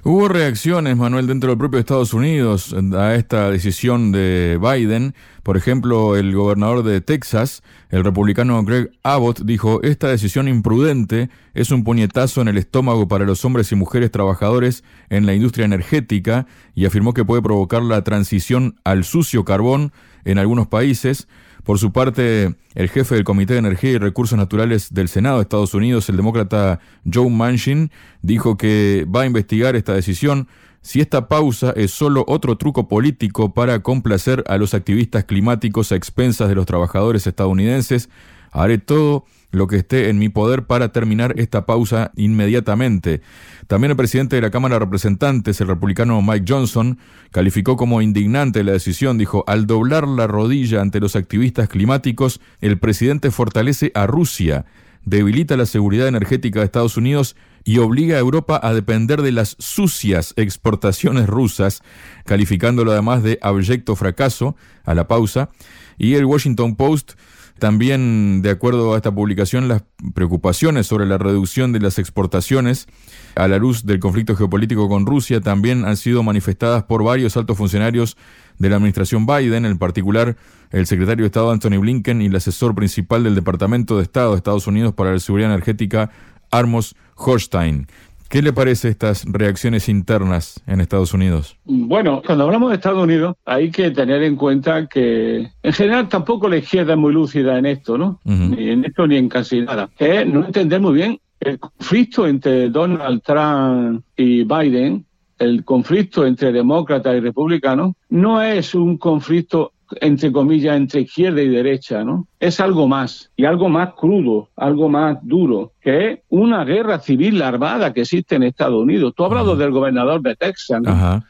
Hubo 0.02 0.30
reacciones, 0.30 0.96
Manuel, 0.96 1.28
dentro 1.28 1.50
del 1.50 1.58
propio 1.58 1.78
Estados 1.78 2.14
Unidos 2.14 2.74
a 2.94 3.16
esta 3.16 3.52
decisión 3.52 4.14
de 4.14 4.58
Biden. 4.58 5.14
Por 5.44 5.58
ejemplo, 5.58 6.16
el 6.16 6.34
gobernador 6.34 6.84
de 6.84 7.02
Texas, 7.02 7.64
el 7.90 8.06
republicano 8.06 8.64
Greg 8.64 8.92
Abbott, 9.04 9.42
dijo, 9.42 9.82
esta 9.84 10.08
decisión 10.08 10.48
imprudente 10.48 11.30
es 11.54 11.72
un 11.72 11.84
puñetazo 11.84 12.42
en 12.42 12.48
el 12.48 12.58
estómago 12.58 13.10
para 13.10 13.26
los 13.26 13.44
hombres 13.44 13.74
y 13.74 13.76
mujeres 13.76 14.10
trabajadores 14.10 14.86
en 15.10 15.26
la 15.26 15.34
industria 15.34 15.66
energética 15.66 16.48
y 16.76 16.86
afirmó 16.86 17.14
que 17.14 17.26
puede 17.26 17.42
provocar 17.42 17.84
la 17.84 18.02
transición 18.02 18.78
al 18.86 19.04
sucio 19.04 19.44
carbón 19.44 19.92
en 20.24 20.38
algunos 20.38 20.68
países. 20.68 21.28
Por 21.64 21.78
su 21.80 21.92
parte, 21.92 22.56
el 22.76 22.90
jefe 22.90 23.16
del 23.16 23.24
Comité 23.24 23.54
de 23.54 23.60
Energía 23.60 23.92
y 23.92 23.98
Recursos 23.98 24.38
Naturales 24.38 24.94
del 24.94 25.10
Senado 25.10 25.38
de 25.38 25.44
Estados 25.44 25.74
Unidos, 25.74 26.10
el 26.10 26.18
demócrata 26.18 26.80
Joe 27.12 27.30
Manchin, 27.30 27.92
dijo 28.22 28.58
que 28.58 29.06
va 29.14 29.22
a 29.22 29.26
investigar 29.26 29.76
esta 29.76 29.94
decisión 29.94 30.48
si 30.82 31.02
esta 31.02 31.28
pausa 31.28 31.74
es 31.76 31.92
solo 31.92 32.24
otro 32.28 32.58
truco 32.58 32.88
político 32.88 33.54
para 33.54 33.80
complacer 33.84 34.44
a 34.48 34.58
los 34.58 34.74
activistas 34.74 35.26
climáticos 35.26 35.92
a 35.92 35.96
expensas 35.96 36.48
de 36.48 36.56
los 36.56 36.66
trabajadores 36.66 37.28
estadounidenses. 37.28 38.10
Haré 38.52 38.78
todo 38.78 39.26
lo 39.52 39.68
que 39.68 39.78
esté 39.78 40.10
en 40.10 40.20
mi 40.20 40.30
poder 40.30 40.66
para 40.66 40.92
terminar 40.92 41.34
esta 41.38 41.66
pausa 41.66 42.12
inmediatamente. 42.16 43.22
También 43.68 43.92
el 43.92 43.98
presidente 43.98 44.36
de 44.36 44.42
la 44.42 44.52
Cámara 44.52 44.76
de 44.76 44.80
Representantes, 44.80 45.60
el 45.62 45.68
republicano 45.68 46.22
Mike 46.22 46.46
Johnson, 46.48 47.00
calificó 47.32 47.76
como 47.76 48.02
indignante 48.02 48.64
la 48.64 48.74
decisión, 48.74 49.18
dijo, 49.18 49.44
al 49.48 49.68
doblar 49.68 50.08
la 50.08 50.28
rodilla 50.28 50.82
ante 50.82 51.00
los 51.00 51.16
activistas 51.16 51.70
climáticos, 51.70 52.42
el 52.62 52.80
presidente 52.80 53.32
fortalece 53.32 53.92
a 53.96 54.08
Rusia, 54.08 54.66
debilita 55.06 55.58
la 55.58 55.66
seguridad 55.66 56.08
energética 56.08 56.60
de 56.60 56.66
Estados 56.66 56.98
Unidos 56.98 57.36
y 57.64 57.78
obliga 57.80 58.16
a 58.16 58.20
Europa 58.20 58.60
a 58.62 58.74
depender 58.74 59.22
de 59.22 59.32
las 59.32 59.56
sucias 59.60 60.34
exportaciones 60.38 61.28
rusas, 61.28 61.82
calificándolo 62.26 62.92
además 62.92 63.24
de 63.24 63.38
abyecto 63.42 63.96
fracaso 63.96 64.56
a 64.84 64.96
la 64.96 65.08
pausa. 65.08 65.50
Y 65.98 66.16
el 66.16 66.26
Washington 66.26 66.76
Post 66.76 67.14
también, 67.60 68.42
de 68.42 68.50
acuerdo 68.50 68.94
a 68.94 68.98
esta 68.98 69.14
publicación, 69.14 69.68
las 69.68 69.84
preocupaciones 70.14 70.88
sobre 70.88 71.06
la 71.06 71.18
reducción 71.18 71.72
de 71.72 71.80
las 71.80 72.00
exportaciones 72.00 72.88
a 73.36 73.48
la 73.48 73.58
luz 73.58 73.86
del 73.86 74.00
conflicto 74.00 74.36
geopolítico 74.36 74.90
con 74.90 75.06
Rusia 75.06 75.42
también 75.42 75.86
han 75.86 75.98
sido 75.98 76.24
manifestadas 76.24 76.84
por 76.84 77.04
varios 77.04 77.38
altos 77.38 77.58
funcionarios 77.58 78.18
de 78.58 78.70
la 78.70 78.78
administración 78.78 79.26
Biden, 79.26 79.66
en 79.66 79.78
particular 79.78 80.36
el 80.72 80.88
secretario 80.88 81.24
de 81.24 81.28
Estado 81.28 81.52
Anthony 81.52 81.80
Blinken 81.80 82.22
y 82.22 82.26
el 82.26 82.36
asesor 82.36 82.74
principal 82.76 83.24
del 83.24 83.36
Departamento 83.36 83.98
de 83.98 84.04
Estado 84.04 84.32
de 84.32 84.38
Estados 84.38 84.68
Unidos 84.68 84.94
para 84.94 85.14
la 85.14 85.20
Seguridad 85.20 85.52
Energética, 85.52 86.12
Armos 86.52 86.96
Holstein. 87.16 87.88
¿Qué 88.30 88.44
le 88.44 88.54
parece 88.54 88.90
estas 88.90 89.26
reacciones 89.26 89.90
internas 89.90 90.62
en 90.68 90.82
Estados 90.82 91.16
Unidos? 91.16 91.58
Bueno, 91.66 92.22
cuando 92.24 92.44
hablamos 92.44 92.70
de 92.70 92.76
Estados 92.76 93.04
Unidos 93.04 93.36
hay 93.44 93.72
que 93.72 93.90
tener 93.90 94.22
en 94.22 94.36
cuenta 94.36 94.86
que 94.86 95.50
en 95.64 95.74
general 95.74 96.08
tampoco 96.08 96.48
la 96.48 96.58
izquierda 96.58 96.94
es 96.94 97.00
muy 97.00 97.12
lúcida 97.12 97.58
en 97.58 97.66
esto, 97.66 97.98
¿no? 97.98 98.20
Ni 98.26 98.70
en 98.70 98.86
esto 98.86 99.08
ni 99.08 99.18
en 99.18 99.30
casi 99.30 99.62
nada. 99.62 99.90
No 100.28 100.46
entender 100.46 100.80
muy 100.80 100.94
bien 100.94 101.20
el 101.40 101.58
conflicto 101.58 102.28
entre 102.28 102.70
Donald 102.70 103.24
Trump 103.24 104.06
y 104.16 104.44
Biden, 104.44 105.06
el 105.40 105.64
conflicto 105.64 106.24
entre 106.24 106.52
demócratas 106.52 107.16
y 107.16 107.22
republicanos, 107.22 107.94
no 108.10 108.44
es 108.44 108.76
un 108.76 108.98
conflicto 108.98 109.74
entre 110.02 110.32
comillas, 110.32 110.78
entre 110.78 111.02
izquierda 111.02 111.42
y 111.42 111.48
derecha, 111.48 112.04
¿no? 112.04 112.28
Es 112.40 112.60
algo 112.60 112.88
más, 112.88 113.32
y 113.36 113.46
algo 113.46 113.68
más 113.68 113.94
crudo, 113.96 114.50
algo 114.56 114.88
más 114.88 115.18
duro, 115.22 115.74
que 115.82 116.12
es 116.12 116.20
una 116.30 116.64
guerra 116.64 117.00
civil 117.00 117.40
larvada 117.40 117.94
que 117.94 118.02
existe 118.02 118.36
en 118.36 118.44
Estados 118.44 118.82
Unidos. 118.82 119.14
Tú 119.16 119.26
has 119.26 119.32
hablado 119.32 119.56
del 119.56 119.72
gobernador 119.72 120.22
de 120.22 120.36
Texas, 120.36 120.82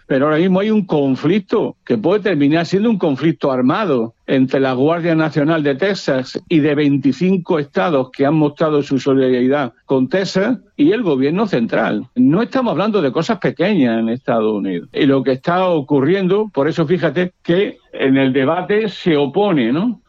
pero 0.06 0.26
ahora 0.26 0.38
mismo 0.38 0.60
hay 0.60 0.70
un 0.70 0.86
conflicto 0.86 1.78
que 1.84 1.98
puede 1.98 2.22
terminar 2.22 2.66
siendo 2.66 2.90
un 2.90 2.98
conflicto 2.98 3.52
armado 3.52 4.14
entre 4.28 4.60
la 4.60 4.74
Guardia 4.74 5.16
Nacional 5.16 5.64
de 5.64 5.76
Texas 5.76 6.40
y 6.48 6.60
de 6.60 6.76
25 6.76 7.58
estados 7.58 8.10
que 8.12 8.26
han 8.26 8.36
mostrado 8.36 8.84
su 8.84 9.00
solidaridad 9.00 9.74
con 9.86 10.08
Texas 10.08 10.60
y 10.78 10.92
el 10.92 11.02
gobierno 11.02 11.48
central. 11.48 12.08
No 12.16 12.44
estamos 12.44 12.72
hablando 12.72 13.02
de 13.02 13.12
cosas 13.12 13.40
pequeñas 13.40 14.00
en 14.00 14.10
Estados 14.10 14.54
Unidos. 14.54 14.90
Y 14.94 15.06
lo 15.08 15.24
que 15.24 15.32
está 15.32 15.66
ocurriendo, 15.68 16.50
por 16.54 16.68
eso 16.68 16.86
fíjate 16.86 17.34
que 17.42 17.78
en 17.92 18.18
el 18.18 18.32
debate 18.32 18.88
se 18.90 19.18
opone, 19.18 19.74
¿no? 19.74 20.02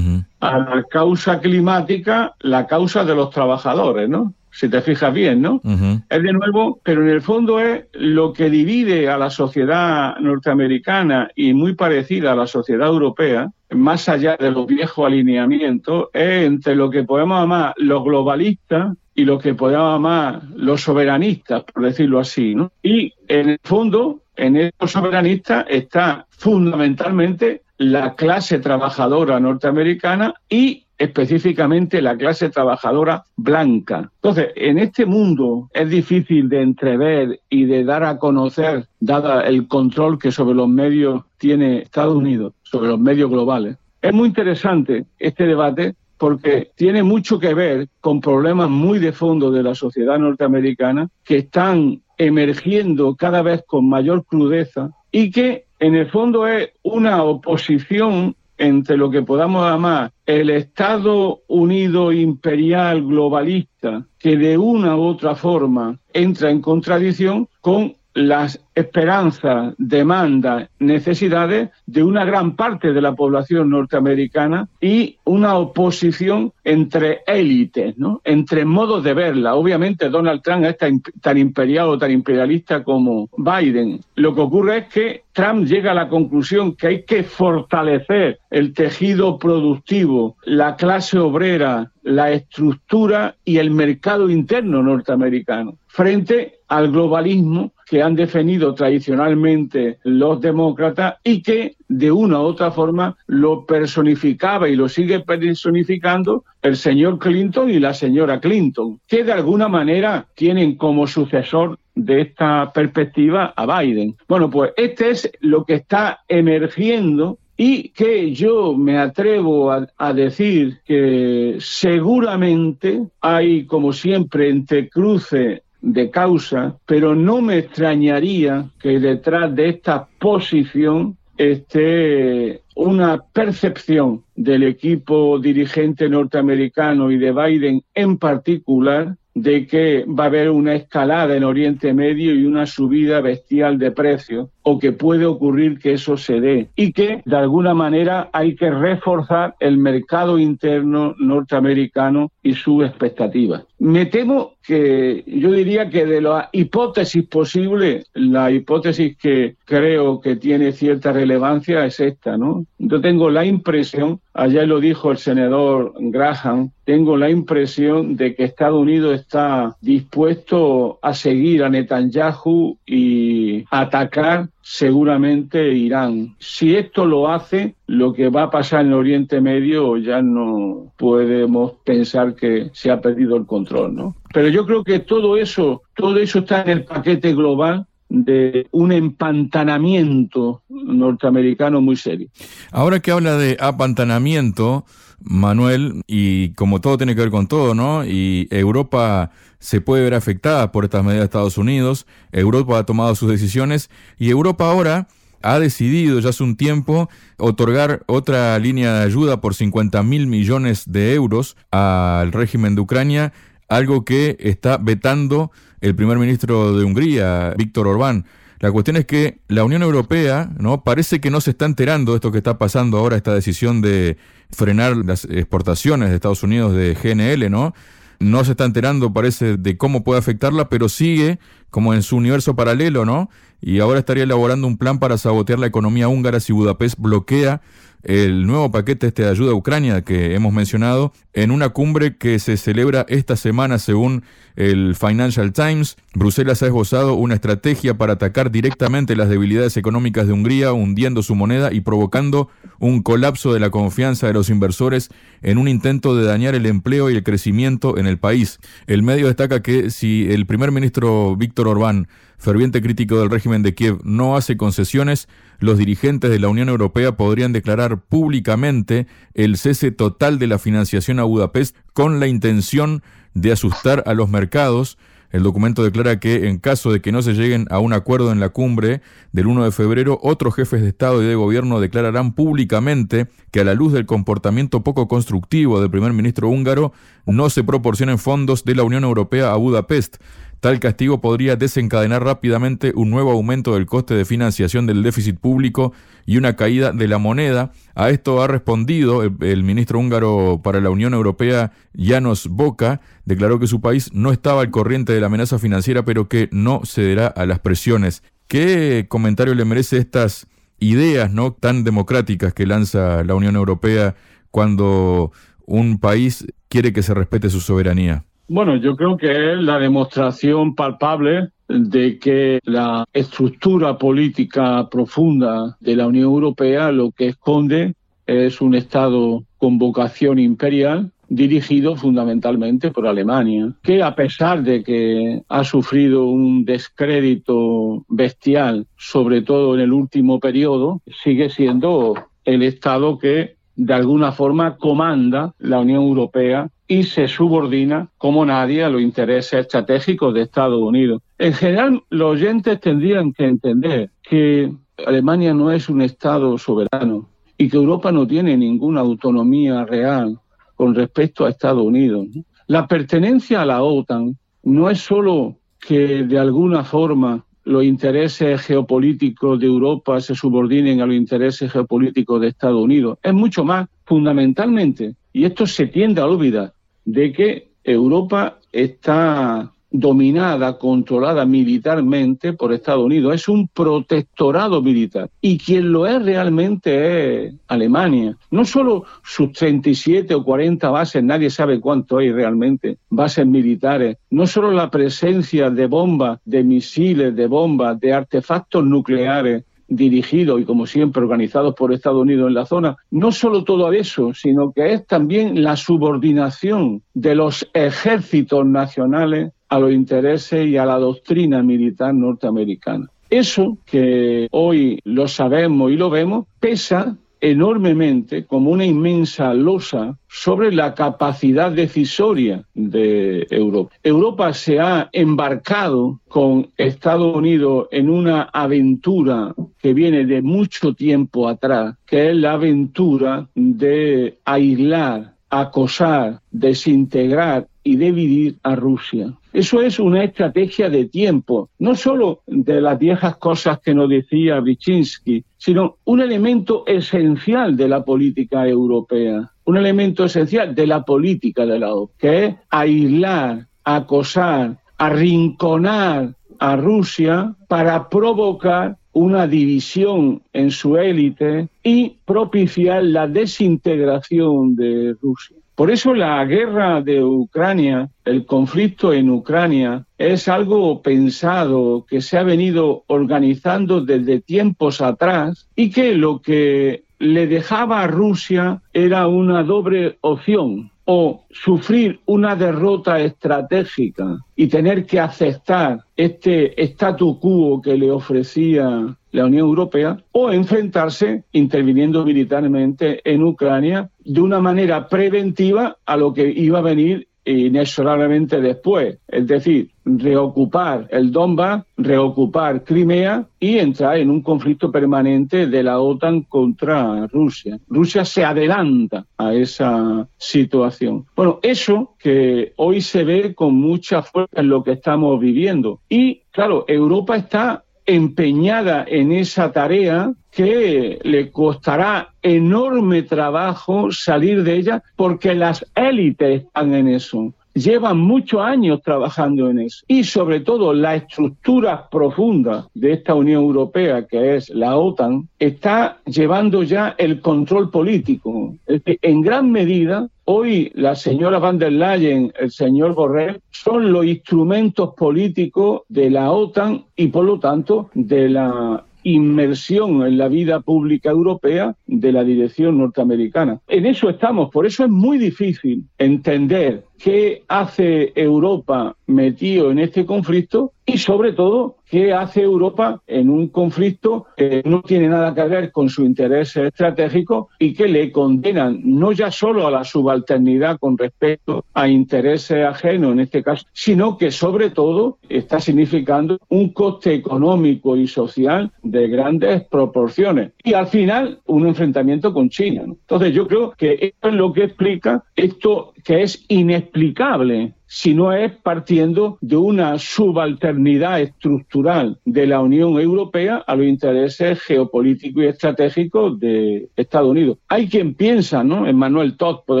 A 0.40 0.58
la 0.58 0.84
causa 0.90 1.40
climática, 1.40 2.34
la 2.40 2.66
causa 2.66 3.04
de 3.04 3.14
los 3.14 3.30
trabajadores, 3.30 4.08
¿no? 4.08 4.34
si 4.54 4.68
te 4.68 4.80
fijas 4.82 5.12
bien, 5.12 5.42
¿no? 5.42 5.60
Es 6.08 6.22
de 6.22 6.32
nuevo, 6.32 6.80
pero 6.84 7.02
en 7.02 7.08
el 7.08 7.22
fondo 7.22 7.58
es 7.58 7.86
lo 7.92 8.32
que 8.32 8.48
divide 8.48 9.08
a 9.08 9.18
la 9.18 9.28
sociedad 9.28 10.16
norteamericana 10.18 11.28
y 11.34 11.52
muy 11.52 11.74
parecida 11.74 12.32
a 12.32 12.36
la 12.36 12.46
sociedad 12.46 12.86
europea, 12.86 13.50
más 13.70 14.08
allá 14.08 14.36
de 14.38 14.52
los 14.52 14.66
viejos 14.66 15.06
alineamientos, 15.06 16.08
es 16.12 16.46
entre 16.46 16.76
lo 16.76 16.88
que 16.88 17.02
podemos 17.02 17.40
llamar 17.40 17.74
los 17.78 18.04
globalistas 18.04 18.96
y 19.16 19.24
lo 19.24 19.40
que 19.40 19.54
podemos 19.54 19.94
llamar 19.94 20.42
los 20.54 20.82
soberanistas, 20.82 21.64
por 21.64 21.82
decirlo 21.82 22.20
así, 22.20 22.54
¿no? 22.54 22.70
Y 22.80 23.12
en 23.26 23.50
el 23.50 23.58
fondo, 23.64 24.20
en 24.36 24.56
estos 24.56 24.92
soberanistas 24.92 25.66
está 25.68 26.26
fundamentalmente 26.30 27.63
la 27.78 28.14
clase 28.14 28.58
trabajadora 28.58 29.40
norteamericana 29.40 30.34
y 30.48 30.84
específicamente 30.98 32.00
la 32.00 32.16
clase 32.16 32.50
trabajadora 32.50 33.24
blanca. 33.36 34.10
Entonces, 34.16 34.52
en 34.54 34.78
este 34.78 35.06
mundo 35.06 35.68
es 35.72 35.88
difícil 35.88 36.48
de 36.48 36.62
entrever 36.62 37.40
y 37.50 37.64
de 37.64 37.84
dar 37.84 38.04
a 38.04 38.18
conocer, 38.18 38.86
dada 39.00 39.42
el 39.42 39.66
control 39.66 40.18
que 40.18 40.30
sobre 40.30 40.54
los 40.54 40.68
medios 40.68 41.22
tiene 41.38 41.78
Estados 41.78 42.14
Unidos, 42.14 42.54
sobre 42.62 42.88
los 42.88 43.00
medios 43.00 43.30
globales. 43.30 43.76
Es 44.00 44.12
muy 44.12 44.28
interesante 44.28 45.06
este 45.18 45.46
debate 45.46 45.94
porque 46.16 46.70
tiene 46.76 47.02
mucho 47.02 47.38
que 47.38 47.54
ver 47.54 47.88
con 48.00 48.20
problemas 48.20 48.70
muy 48.70 48.98
de 48.98 49.12
fondo 49.12 49.50
de 49.50 49.62
la 49.62 49.74
sociedad 49.74 50.18
norteamericana 50.18 51.08
que 51.24 51.38
están 51.38 52.02
emergiendo 52.16 53.16
cada 53.16 53.42
vez 53.42 53.64
con 53.66 53.88
mayor 53.88 54.24
crudeza 54.24 54.90
y 55.10 55.30
que 55.30 55.63
en 55.78 55.94
el 55.94 56.10
fondo 56.10 56.46
es 56.46 56.70
una 56.82 57.22
oposición 57.22 58.36
entre 58.56 58.96
lo 58.96 59.10
que 59.10 59.22
podamos 59.22 59.68
llamar 59.68 60.12
el 60.26 60.50
Estado 60.50 61.40
Unido 61.48 62.12
imperial 62.12 63.04
globalista, 63.04 64.06
que 64.18 64.36
de 64.36 64.56
una 64.56 64.96
u 64.96 65.02
otra 65.02 65.34
forma 65.34 65.98
entra 66.12 66.50
en 66.50 66.60
contradicción 66.60 67.48
con 67.60 67.94
las 68.14 68.60
esperanzas, 68.74 69.74
demandas, 69.76 70.68
necesidades 70.78 71.70
de 71.86 72.02
una 72.02 72.24
gran 72.24 72.56
parte 72.56 72.92
de 72.92 73.00
la 73.00 73.14
población 73.14 73.70
norteamericana 73.70 74.68
y 74.80 75.18
una 75.24 75.56
oposición 75.56 76.52
entre 76.64 77.20
élites, 77.26 77.98
¿no? 77.98 78.20
entre 78.24 78.64
modos 78.64 79.04
de 79.04 79.14
verla. 79.14 79.54
Obviamente 79.54 80.08
Donald 80.08 80.42
Trump 80.42 80.64
es 80.64 80.76
tan, 81.20 81.38
imperial 81.38 81.88
o 81.88 81.98
tan 81.98 82.10
imperialista 82.10 82.82
como 82.82 83.28
Biden. 83.36 84.00
Lo 84.14 84.34
que 84.34 84.40
ocurre 84.40 84.78
es 84.78 84.84
que 84.86 85.22
Trump 85.32 85.66
llega 85.66 85.90
a 85.90 85.94
la 85.94 86.08
conclusión 86.08 86.76
que 86.76 86.86
hay 86.86 87.02
que 87.02 87.24
fortalecer 87.24 88.38
el 88.50 88.72
tejido 88.72 89.38
productivo, 89.38 90.36
la 90.44 90.76
clase 90.76 91.18
obrera, 91.18 91.90
la 92.02 92.30
estructura 92.30 93.34
y 93.44 93.58
el 93.58 93.70
mercado 93.70 94.30
interno 94.30 94.82
norteamericano 94.82 95.78
frente 95.94 96.58
al 96.66 96.90
globalismo 96.90 97.72
que 97.86 98.02
han 98.02 98.16
definido 98.16 98.74
tradicionalmente 98.74 99.98
los 100.02 100.40
demócratas 100.40 101.18
y 101.22 101.40
que 101.40 101.76
de 101.86 102.10
una 102.10 102.40
u 102.40 102.46
otra 102.46 102.72
forma 102.72 103.16
lo 103.28 103.64
personificaba 103.64 104.68
y 104.68 104.74
lo 104.74 104.88
sigue 104.88 105.20
personificando 105.20 106.42
el 106.62 106.76
señor 106.76 107.20
Clinton 107.20 107.70
y 107.70 107.78
la 107.78 107.94
señora 107.94 108.40
Clinton, 108.40 108.98
que 109.06 109.22
de 109.22 109.34
alguna 109.34 109.68
manera 109.68 110.26
tienen 110.34 110.74
como 110.74 111.06
sucesor 111.06 111.78
de 111.94 112.22
esta 112.22 112.72
perspectiva 112.72 113.54
a 113.54 113.80
Biden. 113.80 114.16
Bueno, 114.26 114.50
pues 114.50 114.72
este 114.76 115.10
es 115.10 115.30
lo 115.42 115.64
que 115.64 115.74
está 115.74 116.24
emergiendo 116.26 117.38
y 117.56 117.90
que 117.90 118.32
yo 118.32 118.74
me 118.74 118.98
atrevo 118.98 119.70
a, 119.70 119.86
a, 119.96 120.12
decir 120.12 120.80
que 120.84 121.58
seguramente 121.60 123.00
hay, 123.20 123.64
como 123.64 123.92
siempre, 123.92 124.48
entre 124.48 124.88
cruce 124.88 125.62
de 125.84 126.10
causa, 126.10 126.78
pero 126.86 127.14
no 127.14 127.42
me 127.42 127.58
extrañaría 127.58 128.70
que 128.80 128.98
detrás 128.98 129.54
de 129.54 129.68
esta 129.68 130.08
posición 130.18 131.16
esté 131.36 132.62
una 132.74 133.22
percepción 133.22 134.24
del 134.34 134.62
equipo 134.62 135.38
dirigente 135.38 136.08
norteamericano 136.08 137.10
y 137.10 137.18
de 137.18 137.32
Biden 137.32 137.82
en 137.94 138.16
particular 138.16 139.16
de 139.34 139.66
que 139.66 140.04
va 140.06 140.24
a 140.24 140.28
haber 140.28 140.50
una 140.50 140.74
escalada 140.74 141.36
en 141.36 141.44
Oriente 141.44 141.92
Medio 141.92 142.34
y 142.34 142.46
una 142.46 142.66
subida 142.66 143.20
bestial 143.20 143.78
de 143.78 143.90
precios 143.90 144.48
o 144.64 144.78
que 144.78 144.92
puede 144.92 145.26
ocurrir 145.26 145.78
que 145.78 145.92
eso 145.92 146.16
se 146.16 146.40
dé 146.40 146.68
y 146.74 146.92
que 146.92 147.22
de 147.24 147.36
alguna 147.36 147.74
manera 147.74 148.30
hay 148.32 148.56
que 148.56 148.70
reforzar 148.70 149.54
el 149.60 149.76
mercado 149.76 150.38
interno 150.38 151.14
norteamericano 151.18 152.32
y 152.42 152.54
sus 152.54 152.84
expectativas. 152.84 153.64
Me 153.78 154.06
temo 154.06 154.54
que 154.62 155.22
yo 155.26 155.52
diría 155.52 155.90
que 155.90 156.06
de 156.06 156.22
la 156.22 156.48
hipótesis 156.52 157.26
posible, 157.26 158.04
la 158.14 158.50
hipótesis 158.50 159.16
que 159.18 159.56
creo 159.66 160.20
que 160.20 160.36
tiene 160.36 160.72
cierta 160.72 161.12
relevancia 161.12 161.84
es 161.84 162.00
esta, 162.00 162.38
¿no? 162.38 162.64
Yo 162.78 163.00
tengo 163.02 163.28
la 163.28 163.44
impresión, 163.44 164.20
ayer 164.32 164.66
lo 164.66 164.80
dijo 164.80 165.10
el 165.10 165.18
senador 165.18 165.92
Graham, 165.98 166.70
tengo 166.84 167.18
la 167.18 167.28
impresión 167.28 168.16
de 168.16 168.34
que 168.34 168.44
Estados 168.44 168.80
Unidos 168.80 169.20
está 169.20 169.76
dispuesto 169.82 170.98
a 171.02 171.12
seguir 171.12 171.62
a 171.62 171.68
Netanyahu 171.68 172.78
y 172.86 173.64
atacar 173.70 174.48
seguramente 174.64 175.74
Irán. 175.74 176.34
Si 176.38 176.74
esto 176.74 177.04
lo 177.04 177.28
hace, 177.28 177.76
lo 177.86 178.14
que 178.14 178.30
va 178.30 178.44
a 178.44 178.50
pasar 178.50 178.80
en 178.80 178.88
el 178.88 178.94
Oriente 178.94 179.40
Medio 179.42 179.98
ya 179.98 180.22
no 180.22 180.90
podemos 180.96 181.74
pensar 181.84 182.34
que 182.34 182.70
se 182.72 182.90
ha 182.90 183.00
perdido 183.00 183.36
el 183.36 183.44
control, 183.44 183.94
¿no? 183.94 184.16
Pero 184.32 184.48
yo 184.48 184.64
creo 184.64 184.82
que 184.82 185.00
todo 185.00 185.36
eso, 185.36 185.82
todo 185.94 186.18
eso 186.18 186.38
está 186.40 186.62
en 186.62 186.70
el 186.70 186.84
paquete 186.84 187.34
global 187.34 187.86
de 188.22 188.66
un 188.70 188.92
empantanamiento 188.92 190.62
norteamericano 190.68 191.80
muy 191.80 191.96
serio. 191.96 192.28
Ahora 192.70 193.00
que 193.00 193.10
habla 193.10 193.36
de 193.36 193.56
apantanamiento, 193.58 194.84
Manuel, 195.20 196.02
y 196.06 196.50
como 196.50 196.80
todo 196.80 196.96
tiene 196.96 197.14
que 197.14 197.22
ver 197.22 197.30
con 197.30 197.48
todo, 197.48 197.74
¿no? 197.74 198.04
Y 198.04 198.46
Europa 198.50 199.30
se 199.58 199.80
puede 199.80 200.04
ver 200.04 200.14
afectada 200.14 200.70
por 200.70 200.84
estas 200.84 201.02
medidas 201.02 201.22
de 201.22 201.24
Estados 201.24 201.58
Unidos, 201.58 202.06
Europa 202.32 202.78
ha 202.78 202.86
tomado 202.86 203.14
sus 203.14 203.30
decisiones 203.30 203.90
y 204.18 204.30
Europa 204.30 204.70
ahora 204.70 205.08
ha 205.42 205.58
decidido 205.58 206.20
ya 206.20 206.30
hace 206.30 206.42
un 206.42 206.56
tiempo 206.56 207.08
otorgar 207.36 208.02
otra 208.06 208.58
línea 208.58 208.94
de 208.94 209.04
ayuda 209.04 209.40
por 209.40 209.54
50 209.54 210.02
mil 210.02 210.26
millones 210.26 210.84
de 210.86 211.14
euros 211.14 211.56
al 211.70 212.32
régimen 212.32 212.74
de 212.74 212.80
Ucrania, 212.80 213.32
algo 213.68 214.04
que 214.04 214.36
está 214.40 214.78
vetando 214.78 215.50
el 215.84 215.94
primer 215.94 216.18
ministro 216.18 216.76
de 216.76 216.82
Hungría, 216.82 217.52
Víctor 217.58 217.86
Orbán. 217.86 218.24
La 218.58 218.72
cuestión 218.72 218.96
es 218.96 219.04
que 219.04 219.40
la 219.48 219.64
Unión 219.64 219.82
Europea, 219.82 220.50
¿no? 220.58 220.82
Parece 220.82 221.20
que 221.20 221.30
no 221.30 221.42
se 221.42 221.50
está 221.50 221.66
enterando 221.66 222.12
de 222.12 222.16
esto 222.16 222.32
que 222.32 222.38
está 222.38 222.56
pasando 222.56 222.96
ahora, 222.96 223.16
esta 223.16 223.34
decisión 223.34 223.82
de 223.82 224.16
frenar 224.50 224.96
las 224.96 225.26
exportaciones 225.26 226.08
de 226.08 226.14
Estados 226.14 226.42
Unidos 226.42 226.74
de 226.74 226.94
GNL, 226.94 227.50
¿no? 227.50 227.74
No 228.18 228.44
se 228.44 228.52
está 228.52 228.64
enterando, 228.64 229.12
parece, 229.12 229.58
de 229.58 229.76
cómo 229.76 230.04
puede 230.04 230.20
afectarla, 230.20 230.70
pero 230.70 230.88
sigue 230.88 231.38
como 231.68 231.92
en 231.92 232.02
su 232.02 232.16
universo 232.16 232.56
paralelo, 232.56 233.04
¿no? 233.04 233.28
Y 233.60 233.80
ahora 233.80 233.98
estaría 233.98 234.22
elaborando 234.22 234.66
un 234.66 234.78
plan 234.78 234.98
para 234.98 235.18
sabotear 235.18 235.58
la 235.58 235.66
economía 235.66 236.08
húngara 236.08 236.40
si 236.40 236.54
Budapest 236.54 236.98
bloquea 236.98 237.60
el 238.04 238.46
nuevo 238.46 238.70
paquete 238.70 239.08
este 239.08 239.22
de 239.22 239.30
ayuda 239.30 239.52
a 239.52 239.54
Ucrania 239.54 240.02
que 240.02 240.34
hemos 240.34 240.52
mencionado 240.52 241.12
en 241.32 241.50
una 241.50 241.70
cumbre 241.70 242.16
que 242.16 242.38
se 242.38 242.56
celebra 242.56 243.06
esta 243.08 243.36
semana 243.36 243.78
según 243.78 244.24
el 244.56 244.94
Financial 244.94 245.52
Times. 245.52 245.96
Bruselas 246.14 246.62
ha 246.62 246.66
esbozado 246.66 247.14
una 247.14 247.34
estrategia 247.34 247.96
para 247.96 248.14
atacar 248.14 248.50
directamente 248.50 249.16
las 249.16 249.28
debilidades 249.28 249.76
económicas 249.76 250.26
de 250.26 250.32
Hungría, 250.32 250.72
hundiendo 250.72 251.22
su 251.22 251.34
moneda 251.34 251.72
y 251.72 251.80
provocando 251.80 252.48
un 252.78 253.02
colapso 253.02 253.52
de 253.52 253.60
la 253.60 253.70
confianza 253.70 254.26
de 254.26 254.32
los 254.32 254.50
inversores 254.50 255.10
en 255.42 255.58
un 255.58 255.68
intento 255.68 256.16
de 256.16 256.24
dañar 256.24 256.54
el 256.54 256.66
empleo 256.66 257.10
y 257.10 257.16
el 257.16 257.24
crecimiento 257.24 257.98
en 257.98 258.06
el 258.06 258.18
país. 258.18 258.58
El 258.86 259.02
medio 259.02 259.26
destaca 259.26 259.62
que 259.62 259.90
si 259.90 260.26
el 260.30 260.46
primer 260.46 260.72
ministro 260.72 261.36
Víctor 261.36 261.68
Orbán 261.68 262.08
ferviente 262.44 262.82
crítico 262.82 263.18
del 263.18 263.30
régimen 263.30 263.62
de 263.62 263.74
Kiev, 263.74 264.00
no 264.04 264.36
hace 264.36 264.56
concesiones, 264.56 265.28
los 265.60 265.78
dirigentes 265.78 266.30
de 266.30 266.38
la 266.38 266.48
Unión 266.48 266.68
Europea 266.68 267.16
podrían 267.16 267.52
declarar 267.52 268.02
públicamente 268.02 269.06
el 269.32 269.56
cese 269.56 269.90
total 269.92 270.38
de 270.38 270.46
la 270.46 270.58
financiación 270.58 271.18
a 271.20 271.24
Budapest 271.24 271.76
con 271.94 272.20
la 272.20 272.26
intención 272.26 273.02
de 273.32 273.52
asustar 273.52 274.04
a 274.06 274.12
los 274.12 274.28
mercados. 274.28 274.98
El 275.30 275.42
documento 275.42 275.82
declara 275.82 276.20
que 276.20 276.48
en 276.48 276.58
caso 276.58 276.92
de 276.92 277.00
que 277.00 277.10
no 277.10 277.20
se 277.22 277.32
lleguen 277.32 277.66
a 277.70 277.80
un 277.80 277.92
acuerdo 277.92 278.30
en 278.30 278.38
la 278.38 278.50
cumbre 278.50 279.00
del 279.32 279.48
1 279.48 279.64
de 279.64 279.72
febrero, 279.72 280.20
otros 280.22 280.54
jefes 280.54 280.80
de 280.82 280.88
Estado 280.88 281.22
y 281.22 281.26
de 281.26 281.34
Gobierno 281.34 281.80
declararán 281.80 282.34
públicamente 282.34 283.26
que 283.50 283.60
a 283.60 283.64
la 283.64 283.74
luz 283.74 283.92
del 283.92 284.06
comportamiento 284.06 284.84
poco 284.84 285.08
constructivo 285.08 285.80
del 285.80 285.90
primer 285.90 286.12
ministro 286.12 286.48
húngaro, 286.48 286.92
no 287.26 287.50
se 287.50 287.64
proporcionen 287.64 288.18
fondos 288.18 288.64
de 288.64 288.76
la 288.76 288.84
Unión 288.84 289.02
Europea 289.02 289.50
a 289.50 289.56
Budapest. 289.56 290.18
Tal 290.64 290.80
castigo 290.80 291.20
podría 291.20 291.56
desencadenar 291.56 292.24
rápidamente 292.24 292.94
un 292.96 293.10
nuevo 293.10 293.32
aumento 293.32 293.74
del 293.74 293.84
coste 293.84 294.14
de 294.14 294.24
financiación 294.24 294.86
del 294.86 295.02
déficit 295.02 295.38
público 295.38 295.92
y 296.24 296.38
una 296.38 296.56
caída 296.56 296.90
de 296.92 297.06
la 297.06 297.18
moneda. 297.18 297.72
A 297.94 298.08
esto 298.08 298.42
ha 298.42 298.46
respondido 298.46 299.22
el, 299.22 299.62
ministro 299.62 299.98
húngaro 299.98 300.62
para 300.64 300.80
la 300.80 300.88
Unión 300.88 301.12
Europea, 301.12 301.72
Janos 301.94 302.48
Boca, 302.48 303.02
declaró 303.26 303.58
que 303.58 303.66
su 303.66 303.82
país 303.82 304.08
no 304.14 304.32
estaba 304.32 304.62
al 304.62 304.70
corriente 304.70 305.12
de 305.12 305.20
la 305.20 305.26
amenaza 305.26 305.58
financiera, 305.58 306.06
pero 306.06 306.30
que 306.30 306.48
no 306.50 306.80
cederá 306.86 307.26
a 307.26 307.44
las 307.44 307.58
presiones. 307.58 308.22
¿Qué 308.46 309.04
comentario 309.06 309.54
le 309.54 309.66
merece 309.66 309.98
estas 309.98 310.46
ideas 310.78 311.30
no 311.30 311.52
tan 311.52 311.84
democráticas 311.84 312.54
que 312.54 312.64
lanza 312.64 313.22
la 313.22 313.34
Unión 313.34 313.56
Europea 313.56 314.14
cuando 314.50 315.30
un 315.66 315.98
país 315.98 316.46
quiere 316.70 316.94
que 316.94 317.02
se 317.02 317.12
respete 317.12 317.50
su 317.50 317.60
soberanía? 317.60 318.24
Bueno, 318.46 318.76
yo 318.76 318.94
creo 318.94 319.16
que 319.16 319.52
es 319.52 319.58
la 319.58 319.78
demostración 319.78 320.74
palpable 320.74 321.48
de 321.66 322.18
que 322.18 322.60
la 322.64 323.06
estructura 323.12 323.96
política 323.96 324.86
profunda 324.90 325.76
de 325.80 325.96
la 325.96 326.06
Unión 326.06 326.24
Europea 326.24 326.92
lo 326.92 327.10
que 327.10 327.28
esconde 327.28 327.94
es 328.26 328.60
un 328.60 328.74
Estado 328.74 329.44
con 329.56 329.78
vocación 329.78 330.38
imperial 330.38 331.10
dirigido 331.28 331.96
fundamentalmente 331.96 332.90
por 332.90 333.06
Alemania, 333.06 333.74
que 333.82 334.02
a 334.02 334.14
pesar 334.14 334.62
de 334.62 334.84
que 334.84 335.42
ha 335.48 335.64
sufrido 335.64 336.26
un 336.26 336.66
descrédito 336.66 338.04
bestial, 338.08 338.86
sobre 338.96 339.40
todo 339.40 339.74
en 339.74 339.80
el 339.80 339.92
último 339.94 340.38
periodo, 340.38 341.00
sigue 341.22 341.48
siendo 341.48 342.14
el 342.44 342.62
Estado 342.62 343.18
que 343.18 343.56
de 343.76 343.94
alguna 343.94 344.32
forma 344.32 344.76
comanda 344.76 345.54
la 345.58 345.80
Unión 345.80 346.02
Europea 346.02 346.68
y 346.86 347.04
se 347.04 347.28
subordina 347.28 348.08
como 348.18 348.44
nadie 348.44 348.84
a 348.84 348.90
los 348.90 349.00
intereses 349.00 349.60
estratégicos 349.60 350.34
de 350.34 350.42
Estados 350.42 350.80
Unidos. 350.80 351.22
En 351.38 351.52
general, 351.52 352.02
los 352.10 352.32
oyentes 352.32 352.80
tendrían 352.80 353.32
que 353.32 353.46
entender 353.46 354.10
que 354.22 354.72
Alemania 355.06 355.54
no 355.54 355.70
es 355.72 355.88
un 355.88 356.02
Estado 356.02 356.56
soberano 356.58 357.28
y 357.56 357.68
que 357.68 357.76
Europa 357.76 358.12
no 358.12 358.26
tiene 358.26 358.56
ninguna 358.56 359.00
autonomía 359.00 359.84
real 359.84 360.38
con 360.76 360.94
respecto 360.94 361.44
a 361.44 361.50
Estados 361.50 361.82
Unidos. 361.82 362.26
La 362.66 362.86
pertenencia 362.86 363.62
a 363.62 363.66
la 363.66 363.82
OTAN 363.82 364.36
no 364.62 364.90
es 364.90 365.00
solo 365.00 365.56
que 365.80 366.24
de 366.24 366.38
alguna 366.38 366.84
forma 366.84 367.44
los 367.64 367.84
intereses 367.84 368.60
geopolíticos 368.62 369.58
de 369.58 369.66
Europa 369.66 370.20
se 370.20 370.34
subordinen 370.34 371.00
a 371.00 371.06
los 371.06 371.14
intereses 371.14 371.72
geopolíticos 371.72 372.40
de 372.40 372.48
Estados 372.48 372.82
Unidos. 372.82 373.18
Es 373.22 373.32
mucho 373.32 373.64
más, 373.64 373.88
fundamentalmente, 374.04 375.14
y 375.34 375.44
esto 375.44 375.66
se 375.66 375.88
tiende 375.88 376.22
a 376.22 376.26
olvidar, 376.26 376.72
de 377.04 377.32
que 377.32 377.68
Europa 377.82 378.58
está 378.72 379.70
dominada, 379.90 380.76
controlada 380.78 381.44
militarmente 381.44 382.52
por 382.52 382.72
Estados 382.72 383.04
Unidos. 383.04 383.34
Es 383.34 383.48
un 383.48 383.68
protectorado 383.68 384.80
militar. 384.80 385.30
Y 385.40 385.58
quien 385.58 385.92
lo 385.92 386.06
es 386.06 386.20
realmente 386.24 387.46
es 387.46 387.54
Alemania. 387.68 388.36
No 388.50 388.64
solo 388.64 389.04
sus 389.22 389.52
37 389.52 390.34
o 390.34 390.44
40 390.44 390.88
bases, 390.90 391.22
nadie 391.22 391.50
sabe 391.50 391.80
cuánto 391.80 392.18
hay 392.18 392.32
realmente, 392.32 392.98
bases 393.08 393.46
militares. 393.46 394.16
No 394.30 394.46
solo 394.46 394.72
la 394.72 394.90
presencia 394.90 395.70
de 395.70 395.86
bombas, 395.86 396.40
de 396.44 396.64
misiles, 396.64 397.34
de 397.36 397.46
bombas, 397.46 397.98
de 398.00 398.12
artefactos 398.12 398.84
nucleares 398.84 399.64
dirigidos 399.88 400.60
y 400.60 400.64
como 400.64 400.86
siempre 400.86 401.22
organizados 401.22 401.74
por 401.74 401.92
Estados 401.92 402.22
Unidos 402.22 402.48
en 402.48 402.54
la 402.54 402.66
zona, 402.66 402.96
no 403.10 403.32
solo 403.32 403.64
todo 403.64 403.92
eso, 403.92 404.32
sino 404.34 404.72
que 404.72 404.92
es 404.92 405.06
también 405.06 405.62
la 405.62 405.76
subordinación 405.76 407.02
de 407.12 407.34
los 407.34 407.68
ejércitos 407.74 408.66
nacionales 408.66 409.52
a 409.68 409.78
los 409.78 409.92
intereses 409.92 410.66
y 410.66 410.76
a 410.76 410.86
la 410.86 410.98
doctrina 410.98 411.62
militar 411.62 412.14
norteamericana. 412.14 413.08
Eso 413.30 413.78
que 413.84 414.48
hoy 414.52 415.00
lo 415.04 415.26
sabemos 415.26 415.90
y 415.90 415.96
lo 415.96 416.10
vemos 416.10 416.46
pesa 416.60 417.16
enormemente 417.44 418.46
como 418.46 418.70
una 418.70 418.86
inmensa 418.86 419.52
losa 419.52 420.16
sobre 420.28 420.72
la 420.72 420.94
capacidad 420.94 421.70
decisoria 421.70 422.64
de 422.72 423.46
Europa. 423.50 423.94
Europa 424.02 424.54
se 424.54 424.80
ha 424.80 425.10
embarcado 425.12 426.20
con 426.26 426.70
Estados 426.78 427.36
Unidos 427.36 427.88
en 427.90 428.08
una 428.08 428.44
aventura 428.44 429.54
que 429.78 429.92
viene 429.92 430.24
de 430.24 430.40
mucho 430.40 430.94
tiempo 430.94 431.46
atrás, 431.46 431.96
que 432.06 432.30
es 432.30 432.36
la 432.36 432.52
aventura 432.52 433.46
de 433.54 434.38
aislar, 434.46 435.34
acosar, 435.50 436.40
desintegrar 436.50 437.68
y 437.82 437.96
dividir 437.96 438.56
a 438.62 438.74
Rusia. 438.74 439.34
Eso 439.54 439.80
es 439.80 440.00
una 440.00 440.24
estrategia 440.24 440.90
de 440.90 441.04
tiempo, 441.04 441.70
no 441.78 441.94
solo 441.94 442.42
de 442.48 442.80
las 442.80 442.98
viejas 442.98 443.36
cosas 443.36 443.78
que 443.78 443.94
nos 443.94 444.08
decía 444.08 444.60
Wyszynski, 444.60 445.44
sino 445.56 445.98
un 446.06 446.20
elemento 446.20 446.84
esencial 446.88 447.76
de 447.76 447.86
la 447.86 448.04
política 448.04 448.66
europea, 448.66 449.48
un 449.64 449.76
elemento 449.76 450.24
esencial 450.24 450.74
de 450.74 450.88
la 450.88 451.04
política 451.04 451.64
de 451.64 451.78
la 451.78 451.94
OTAN, 451.94 452.16
que 452.18 452.46
es 452.46 452.54
aislar, 452.68 453.68
acosar, 453.84 454.76
arrinconar 454.98 456.34
a 456.58 456.74
Rusia 456.74 457.54
para 457.68 458.08
provocar 458.08 458.96
una 459.12 459.46
división 459.46 460.42
en 460.52 460.72
su 460.72 460.96
élite 460.96 461.68
y 461.84 462.16
propiciar 462.24 463.04
la 463.04 463.28
desintegración 463.28 464.74
de 464.74 465.14
Rusia. 465.22 465.58
Por 465.74 465.90
eso 465.90 466.14
la 466.14 466.44
guerra 466.44 467.00
de 467.02 467.24
Ucrania, 467.24 468.08
el 468.24 468.46
conflicto 468.46 469.12
en 469.12 469.28
Ucrania, 469.30 470.06
es 470.18 470.46
algo 470.46 471.02
pensado 471.02 472.06
que 472.08 472.20
se 472.20 472.38
ha 472.38 472.44
venido 472.44 473.02
organizando 473.08 474.00
desde 474.00 474.40
tiempos 474.40 475.00
atrás 475.00 475.68
y 475.74 475.90
que 475.90 476.14
lo 476.14 476.40
que 476.40 477.02
le 477.18 477.46
dejaba 477.48 478.02
a 478.02 478.06
Rusia 478.06 478.82
era 478.92 479.26
una 479.26 479.64
doble 479.64 480.18
opción 480.20 480.92
o 481.06 481.44
sufrir 481.50 482.20
una 482.26 482.56
derrota 482.56 483.20
estratégica 483.20 484.38
y 484.56 484.68
tener 484.68 485.04
que 485.06 485.20
aceptar 485.20 486.04
este 486.16 486.80
statu 486.82 487.38
quo 487.38 487.82
que 487.82 487.96
le 487.96 488.10
ofrecía 488.10 489.16
la 489.34 489.46
Unión 489.46 489.66
Europea 489.66 490.16
o 490.32 490.52
enfrentarse 490.52 491.42
interviniendo 491.52 492.24
militarmente 492.24 493.20
en 493.24 493.42
Ucrania 493.42 494.08
de 494.24 494.40
una 494.40 494.60
manera 494.60 495.08
preventiva 495.08 495.96
a 496.06 496.16
lo 496.16 496.32
que 496.32 496.48
iba 496.48 496.78
a 496.78 496.82
venir 496.82 497.26
inexorablemente 497.44 498.60
después. 498.60 499.18
Es 499.28 499.46
decir, 499.46 499.90
reocupar 500.04 501.08
el 501.10 501.30
Donbass, 501.30 501.84
reocupar 501.96 502.84
Crimea 502.84 503.46
y 503.60 503.78
entrar 503.78 504.18
en 504.18 504.30
un 504.30 504.42
conflicto 504.42 504.90
permanente 504.90 505.66
de 505.66 505.82
la 505.82 506.00
OTAN 506.00 506.42
contra 506.42 507.26
Rusia. 507.26 507.78
Rusia 507.88 508.24
se 508.24 508.44
adelanta 508.44 509.26
a 509.36 509.54
esa 509.54 510.28
situación. 510.36 511.26
Bueno, 511.36 511.58
eso 511.62 512.14
que 512.18 512.72
hoy 512.76 513.00
se 513.00 513.24
ve 513.24 513.54
con 513.54 513.74
mucha 513.74 514.22
fuerza 514.22 514.60
en 514.60 514.68
lo 514.68 514.82
que 514.82 514.92
estamos 514.92 515.38
viviendo. 515.40 516.00
Y 516.08 516.42
claro, 516.50 516.84
Europa 516.88 517.36
está 517.36 517.83
empeñada 518.06 519.04
en 519.08 519.32
esa 519.32 519.72
tarea 519.72 520.32
que 520.50 521.18
le 521.22 521.50
costará 521.50 522.32
enorme 522.42 523.22
trabajo 523.22 524.12
salir 524.12 524.62
de 524.62 524.76
ella 524.76 525.02
porque 525.16 525.54
las 525.54 525.84
élites 525.94 526.64
están 526.64 526.94
en 526.94 527.08
eso. 527.08 527.52
Llevan 527.74 528.18
muchos 528.18 528.60
años 528.60 529.02
trabajando 529.02 529.68
en 529.68 529.80
eso. 529.80 530.04
Y 530.08 530.24
sobre 530.24 530.60
todo 530.60 530.92
la 530.92 531.16
estructura 531.16 532.08
profunda 532.08 532.88
de 532.94 533.12
esta 533.12 533.34
Unión 533.34 533.64
Europea, 533.64 534.26
que 534.26 534.56
es 534.56 534.70
la 534.70 534.96
OTAN, 534.96 535.48
está 535.58 536.18
llevando 536.26 536.82
ya 536.82 537.14
el 537.18 537.40
control 537.40 537.90
político. 537.90 538.74
En 538.86 539.40
gran 539.40 539.72
medida, 539.72 540.28
hoy 540.44 540.92
la 540.94 541.16
señora 541.16 541.58
van 541.58 541.78
der 541.78 541.92
Leyen, 541.92 542.52
el 542.58 542.70
señor 542.70 543.14
Borrell, 543.14 543.60
son 543.70 544.12
los 544.12 544.24
instrumentos 544.24 545.14
políticos 545.14 546.02
de 546.08 546.30
la 546.30 546.52
OTAN 546.52 547.04
y 547.16 547.28
por 547.28 547.44
lo 547.44 547.58
tanto 547.58 548.10
de 548.14 548.48
la 548.50 549.04
inmersión 549.24 550.22
en 550.22 550.38
la 550.38 550.48
vida 550.48 550.80
pública 550.80 551.30
europea 551.30 551.96
de 552.06 552.30
la 552.30 552.44
dirección 552.44 552.98
norteamericana. 552.98 553.80
En 553.88 554.06
eso 554.06 554.28
estamos, 554.28 554.70
por 554.70 554.86
eso 554.86 555.04
es 555.04 555.10
muy 555.10 555.38
difícil 555.38 556.04
entender 556.18 557.04
qué 557.24 557.62
hace 557.68 558.34
Europa 558.36 559.16
metido 559.26 559.90
en 559.90 559.98
este 559.98 560.26
conflicto 560.26 560.92
y 561.06 561.16
sobre 561.16 561.52
todo 561.52 561.96
qué 562.06 562.32
hace 562.32 562.62
Europa 562.62 563.22
en 563.26 563.48
un 563.48 563.68
conflicto 563.68 564.46
que 564.56 564.82
no 564.84 565.02
tiene 565.02 565.28
nada 565.28 565.54
que 565.54 565.64
ver 565.64 565.90
con 565.90 566.08
su 566.08 566.24
interés 566.24 566.76
estratégico 566.76 567.70
y 567.78 567.94
que 567.94 568.08
le 568.08 568.30
condenan 568.30 569.00
no 569.04 569.32
ya 569.32 569.50
solo 569.50 569.86
a 569.86 569.90
la 569.90 570.04
subalternidad 570.04 570.98
con 570.98 571.16
respecto 571.16 571.84
a 571.94 572.08
intereses 572.08 572.86
ajenos 572.86 573.32
en 573.32 573.40
este 573.40 573.62
caso, 573.62 573.86
sino 573.92 574.36
que 574.36 574.50
sobre 574.50 574.90
todo 574.90 575.38
está 575.48 575.80
significando 575.80 576.58
un 576.68 576.92
coste 576.92 577.34
económico 577.34 578.16
y 578.16 578.28
social 578.28 578.92
de 579.02 579.28
grandes 579.28 579.82
proporciones 579.84 580.72
y 580.84 580.92
al 580.92 581.06
final 581.06 581.60
un 581.66 581.86
enfrentamiento 581.86 582.52
con 582.52 582.68
China. 582.68 583.02
Entonces 583.06 583.52
yo 583.54 583.66
creo 583.66 583.92
que 583.96 584.18
esto 584.20 584.48
es 584.48 584.54
lo 584.54 584.72
que 584.72 584.84
explica 584.84 585.42
esto 585.56 586.12
que 586.22 586.42
es 586.42 586.64
inexplicable 586.68 587.13
si 587.14 587.94
no 588.32 588.52
es 588.52 588.72
partiendo 588.72 589.58
de 589.60 589.76
una 589.76 590.18
subalternidad 590.18 591.40
estructural 591.40 592.38
de 592.44 592.66
la 592.66 592.80
Unión 592.80 593.20
Europea 593.20 593.82
a 593.84 593.96
los 593.96 594.06
intereses 594.06 594.80
geopolíticos 594.82 595.64
y 595.64 595.66
estratégicos 595.66 596.60
de 596.60 597.08
Estados 597.16 597.50
Unidos. 597.50 597.78
Hay 597.88 598.08
quien 598.08 598.34
piensa, 598.34 598.84
¿no? 598.84 599.06
Emmanuel 599.06 599.56
Todd, 599.56 599.80
por 599.84 600.00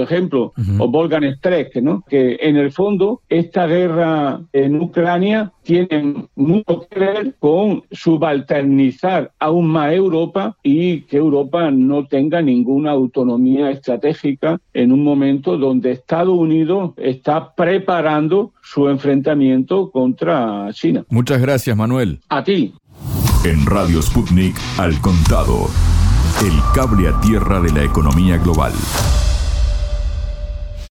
ejemplo, 0.00 0.52
o 0.78 0.88
Volgan 0.88 1.24
Streck, 1.34 1.74
¿no? 1.82 2.04
Que 2.08 2.38
en 2.40 2.56
el 2.56 2.70
fondo 2.70 3.20
esta 3.28 3.66
guerra 3.66 4.40
en 4.52 4.80
Ucrania 4.80 5.52
tiene 5.64 6.28
mucho 6.36 6.86
que 6.88 7.00
ver 7.00 7.34
con 7.38 7.82
subalternizar 7.90 9.32
aún 9.40 9.66
más 9.68 9.92
Europa 9.92 10.56
y 10.62 11.00
que 11.02 11.16
Europa 11.16 11.70
no 11.70 12.06
tenga 12.06 12.42
ninguna 12.42 12.92
autonomía 12.92 13.70
estratégica 13.70 14.60
en 14.72 14.92
un 14.92 15.02
momento 15.02 15.56
donde 15.58 15.92
Estados 15.92 16.38
Unidos 16.38 16.92
está 16.98 17.54
preparado 17.54 18.03
su 18.62 18.88
enfrentamiento 18.88 19.90
contra 19.90 20.68
China. 20.72 21.04
Muchas 21.08 21.40
gracias, 21.40 21.76
Manuel. 21.76 22.20
A 22.28 22.44
ti. 22.44 22.74
En 23.44 23.66
Radio 23.66 24.00
Sputnik, 24.00 24.56
al 24.78 25.00
contado. 25.00 25.68
El 26.42 26.54
cable 26.74 27.08
a 27.08 27.20
tierra 27.20 27.60
de 27.60 27.72
la 27.72 27.84
economía 27.84 28.38
global. 28.38 28.72